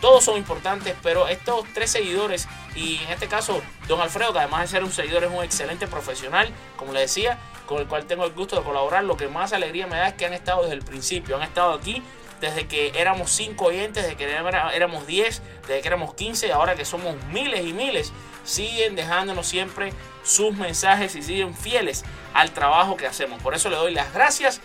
Todos 0.00 0.24
son 0.24 0.38
importantes, 0.38 0.94
pero 1.02 1.28
estos 1.28 1.64
tres 1.74 1.90
seguidores, 1.90 2.48
y 2.74 2.96
en 3.04 3.10
este 3.10 3.28
caso, 3.28 3.60
don 3.86 4.00
Alfredo, 4.00 4.32
que 4.32 4.38
además 4.38 4.62
de 4.62 4.68
ser 4.68 4.84
un 4.84 4.92
seguidor 4.92 5.24
es 5.24 5.30
un 5.30 5.44
excelente 5.44 5.86
profesional, 5.86 6.50
como 6.76 6.92
le 6.92 7.00
decía, 7.00 7.38
con 7.66 7.78
el 7.78 7.86
cual 7.86 8.06
tengo 8.06 8.24
el 8.24 8.32
gusto 8.32 8.56
de 8.56 8.62
colaborar. 8.62 9.04
Lo 9.04 9.16
que 9.16 9.28
más 9.28 9.52
alegría 9.52 9.86
me 9.86 9.96
da 9.96 10.08
es 10.08 10.14
que 10.14 10.26
han 10.26 10.32
estado 10.32 10.62
desde 10.62 10.74
el 10.74 10.82
principio, 10.82 11.36
han 11.36 11.42
estado 11.42 11.74
aquí 11.74 12.02
desde 12.40 12.66
que 12.66 12.92
éramos 12.96 13.30
5 13.32 13.64
oyentes, 13.64 14.02
desde 14.02 14.16
que 14.16 14.24
éramos 14.24 15.06
10, 15.06 15.42
desde 15.68 15.80
que 15.82 15.88
éramos 15.88 16.14
15, 16.14 16.52
ahora 16.52 16.74
que 16.74 16.86
somos 16.86 17.14
miles 17.30 17.66
y 17.66 17.72
miles, 17.74 18.12
siguen 18.44 18.96
dejándonos 18.96 19.46
siempre 19.46 19.92
sus 20.24 20.54
mensajes 20.56 21.14
y 21.16 21.22
siguen 21.22 21.54
fieles 21.54 22.04
al 22.32 22.50
trabajo 22.52 22.96
que 22.96 23.06
hacemos. 23.06 23.42
Por 23.42 23.54
eso 23.54 23.68
le 23.68 23.76
doy 23.76 23.92
las 23.92 24.12
gracias 24.14 24.60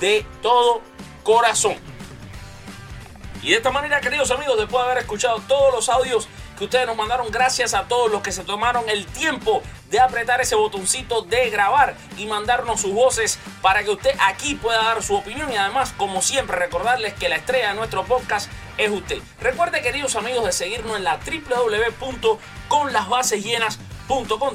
de 0.00 0.26
todo 0.42 0.82
corazón. 1.22 1.76
Y 3.42 3.50
de 3.50 3.56
esta 3.56 3.70
manera, 3.70 4.00
queridos 4.00 4.30
amigos, 4.30 4.56
después 4.58 4.84
de 4.84 4.90
haber 4.90 5.02
escuchado 5.02 5.40
todos 5.48 5.72
los 5.72 5.88
audios 5.88 6.28
que 6.58 6.64
ustedes 6.64 6.86
nos 6.86 6.96
mandaron, 6.96 7.30
gracias 7.30 7.72
a 7.72 7.88
todos 7.88 8.12
los 8.12 8.22
que 8.22 8.32
se 8.32 8.44
tomaron 8.44 8.86
el 8.88 9.06
tiempo 9.06 9.62
de 9.90 9.98
apretar 9.98 10.40
ese 10.40 10.54
botoncito 10.54 11.22
de 11.22 11.48
grabar 11.48 11.96
y 12.18 12.26
mandarnos 12.26 12.82
sus 12.82 12.92
voces 12.92 13.38
para 13.62 13.82
que 13.82 13.90
usted 13.90 14.14
aquí 14.20 14.56
pueda 14.56 14.82
dar 14.82 15.02
su 15.02 15.14
opinión 15.14 15.50
y 15.52 15.56
además, 15.56 15.94
como 15.96 16.20
siempre, 16.20 16.56
recordarles 16.56 17.14
que 17.14 17.30
la 17.30 17.36
estrella 17.36 17.70
de 17.70 17.76
nuestro 17.76 18.04
podcast 18.04 18.50
es 18.76 18.90
usted. 18.90 19.20
Recuerde, 19.40 19.80
queridos 19.80 20.16
amigos, 20.16 20.44
de 20.44 20.52
seguirnos 20.52 20.96
en 20.96 21.04
la 21.04 21.18
www.conlasbasesllenas.com 21.18 23.99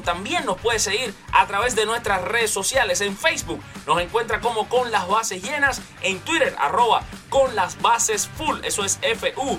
también 0.04 0.44
nos 0.44 0.58
puede 0.60 0.78
seguir 0.78 1.14
a 1.32 1.46
través 1.46 1.74
de 1.74 1.86
nuestras 1.86 2.20
redes 2.22 2.50
sociales. 2.50 3.00
En 3.00 3.16
Facebook 3.16 3.60
nos 3.86 3.98
encuentra 4.00 4.40
como 4.40 4.68
con 4.68 4.90
las 4.90 5.08
bases 5.08 5.42
llenas. 5.42 5.80
En 6.02 6.20
Twitter, 6.20 6.54
arroba 6.58 7.02
con 7.30 7.56
las 7.56 7.80
bases 7.80 8.28
full. 8.28 8.58
Eso 8.64 8.84
es 8.84 8.98
F-U. 9.00 9.58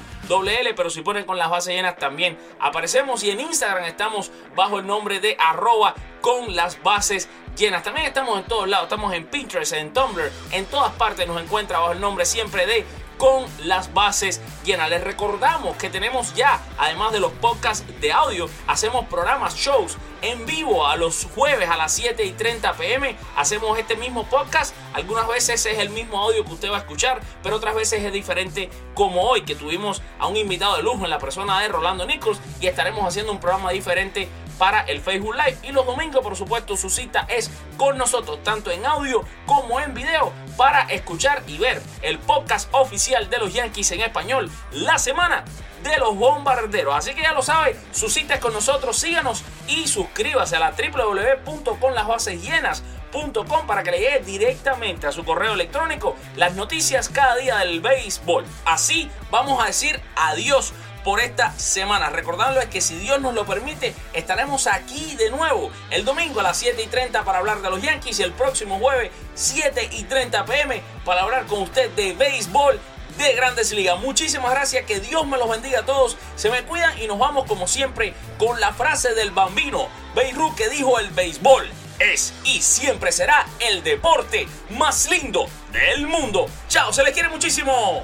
Pero 0.76 0.90
si 0.92 1.02
ponen 1.02 1.26
con 1.26 1.38
las 1.38 1.50
bases 1.50 1.74
llenas 1.74 1.98
también 1.98 2.38
aparecemos. 2.60 3.24
Y 3.24 3.32
en 3.32 3.40
Instagram 3.40 3.86
estamos 3.86 4.32
bajo 4.56 4.80
el 4.80 4.86
nombre 4.86 5.20
de 5.20 5.36
arroba 5.40 5.96
con 6.22 6.56
las 6.56 6.82
bases 6.84 7.28
llenas. 7.58 7.82
También 7.82 8.06
estamos 8.06 8.38
en 8.38 8.46
todos 8.46 8.68
lados. 8.68 8.86
Estamos 8.86 9.14
en 9.14 9.26
Pinterest, 9.26 9.74
en 9.74 9.94
Tumblr. 9.94 10.32
En 10.52 10.66
todas 10.66 10.92
partes 10.94 11.28
nos 11.28 11.42
encuentra 11.42 11.80
bajo 11.80 11.94
el 11.94 12.00
nombre 12.00 12.26
siempre 12.26 12.68
de 12.68 12.86
con 13.18 13.46
las 13.64 13.94
bases 13.94 14.42
llenas. 14.64 14.90
Les 14.90 15.04
recordamos 15.04 15.76
que 15.78 15.90
tenemos 15.90 16.34
ya, 16.36 16.62
además 16.78 17.12
de 17.12 17.20
los 17.20 17.32
podcasts 17.34 17.86
de 18.00 18.12
audio, 18.12 18.50
hacemos 18.68 19.06
programas, 19.08 19.56
shows 19.56 19.98
en 20.22 20.46
vivo 20.46 20.88
a 20.88 20.96
los 20.96 21.28
jueves 21.36 21.70
a 21.70 21.78
las 21.78 21.94
7 21.94 22.24
y 22.26 22.32
30 22.32 22.74
pm. 22.74 23.16
Hacemos 23.36 23.78
este 23.78 23.96
mismo 23.96 24.26
podcast. 24.26 24.76
Algunas 24.94 25.28
veces 25.28 25.66
es 25.66 25.78
el 25.78 25.90
mismo 25.90 26.20
audio 26.20 26.44
que 26.44 26.54
usted 26.54 26.72
va 26.72 26.78
a 26.78 26.80
escuchar, 26.80 27.22
pero 27.44 27.58
otras 27.58 27.76
veces 27.76 28.04
es 28.04 28.14
diferente 28.14 28.70
como 28.94 29.22
hoy, 29.22 29.42
que 29.42 29.56
tuvimos 29.56 30.02
a 30.20 30.28
un 30.28 30.38
invitado 30.38 30.78
de 30.78 30.84
lujo 30.84 31.04
en 31.04 31.10
la 31.10 31.20
persona 31.20 31.60
de 31.62 31.68
Rolando 31.68 32.06
Nichols 32.06 32.40
y 32.60 32.68
estaremos 32.68 33.06
haciendo 33.06 33.32
un 33.32 33.40
programa 33.40 33.72
diferente 33.72 34.28
para 34.58 34.82
el 34.82 35.02
Facebook 35.02 35.36
Live. 35.36 35.58
Y 35.64 35.72
los 35.72 35.86
domingos, 35.86 36.22
por 36.22 36.36
supuesto, 36.36 36.78
su 36.78 36.90
cita 36.90 37.26
es 37.30 37.52
con 37.78 37.98
nosotros, 37.98 38.44
tanto 38.44 38.72
en 38.72 38.86
audio 38.86 39.24
como 39.46 39.80
en 39.80 39.94
video, 39.94 40.34
para 40.58 40.82
escuchar 40.84 41.44
y 41.48 41.58
ver 41.58 41.82
el 42.02 42.20
podcast 42.20 42.70
oficial 42.74 43.30
de 43.30 43.38
los 43.38 43.54
Yankees 43.54 43.92
en 43.92 44.02
español, 44.02 44.52
La 44.72 44.98
Semana 44.98 45.46
de 45.84 45.98
los 45.98 46.16
bombarderos. 46.16 46.96
Así 46.96 47.14
que 47.14 47.22
ya 47.22 47.34
lo 47.34 47.42
sabe, 47.42 47.78
su 47.92 48.10
cita 48.10 48.36
es 48.36 48.40
con 48.40 48.54
nosotros, 48.54 48.98
síganos 48.98 49.44
y 49.68 49.88
suscríbase 49.88 50.56
a 50.56 50.60
la 50.60 50.72
www.conlasbasesllenas.com 50.72 53.68
para 53.68 53.84
que 53.84 53.92
le 53.92 54.00
llegue 54.00 54.20
directamente 54.20 55.08
a 55.08 55.12
su 55.12 55.24
correo 55.24 55.54
electrónico 55.54 56.16
las 56.36 56.56
noticias 56.56 57.10
cada 57.10 57.36
día 57.36 57.58
del 57.58 57.82
béisbol. 57.82 58.46
Así 58.66 59.10
vamos 59.32 59.64
a 59.64 59.68
decir 59.68 60.02
adiós 60.16 60.74
por 61.08 61.22
esta 61.22 61.58
semana. 61.58 62.10
Recordándoles 62.10 62.68
que 62.68 62.82
si 62.82 62.98
Dios 62.98 63.22
nos 63.22 63.34
lo 63.34 63.46
permite, 63.46 63.96
estaremos 64.12 64.68
aquí 64.68 65.16
de 65.16 65.30
nuevo 65.30 65.72
el 65.90 66.04
domingo 66.04 66.42
a 66.42 66.44
las 66.44 66.58
7 66.58 66.84
y 66.84 66.88
30 66.88 67.24
para 67.24 67.38
hablar 67.38 67.62
de 67.62 67.70
los 67.70 67.82
Yankees 67.82 68.20
y 68.20 68.24
el 68.24 68.34
próximo 68.34 68.78
jueves 68.78 69.10
7 69.34 69.88
y 69.94 70.04
30 70.04 70.44
pm 70.44 70.84
para 71.06 71.22
hablar 71.22 71.46
con 71.46 71.62
usted 71.62 71.90
de 71.92 72.12
béisbol 72.12 72.78
de 73.18 73.36
Grandes 73.36 73.72
Ligas. 73.72 73.98
Muchísimas 74.02 74.52
gracias, 74.52 74.84
que 74.84 75.00
Dios 75.00 75.26
me 75.26 75.38
los 75.38 75.50
bendiga 75.50 75.80
a 75.80 75.86
todos. 75.86 76.18
Se 76.36 76.50
me 76.50 76.64
cuidan 76.64 77.02
y 77.02 77.08
nos 77.08 77.18
vamos 77.18 77.46
como 77.48 77.70
siempre 77.70 78.14
con 78.38 78.60
la 78.60 78.74
frase 78.74 79.16
del 79.16 79.32
bambino 79.32 79.88
Beirut 80.14 80.56
que 80.56 80.68
dijo 80.68 81.00
el 81.00 81.10
béisbol. 81.12 81.72
Es 82.00 82.34
y 82.44 82.62
siempre 82.62 83.14
será 83.14 83.48
el 83.62 83.82
deporte 83.82 84.46
más 84.72 85.10
lindo 85.10 85.48
del 85.72 86.06
mundo. 86.06 86.48
Chao, 86.68 86.92
se 86.92 87.02
les 87.02 87.14
quiere 87.14 87.30
muchísimo. 87.30 88.04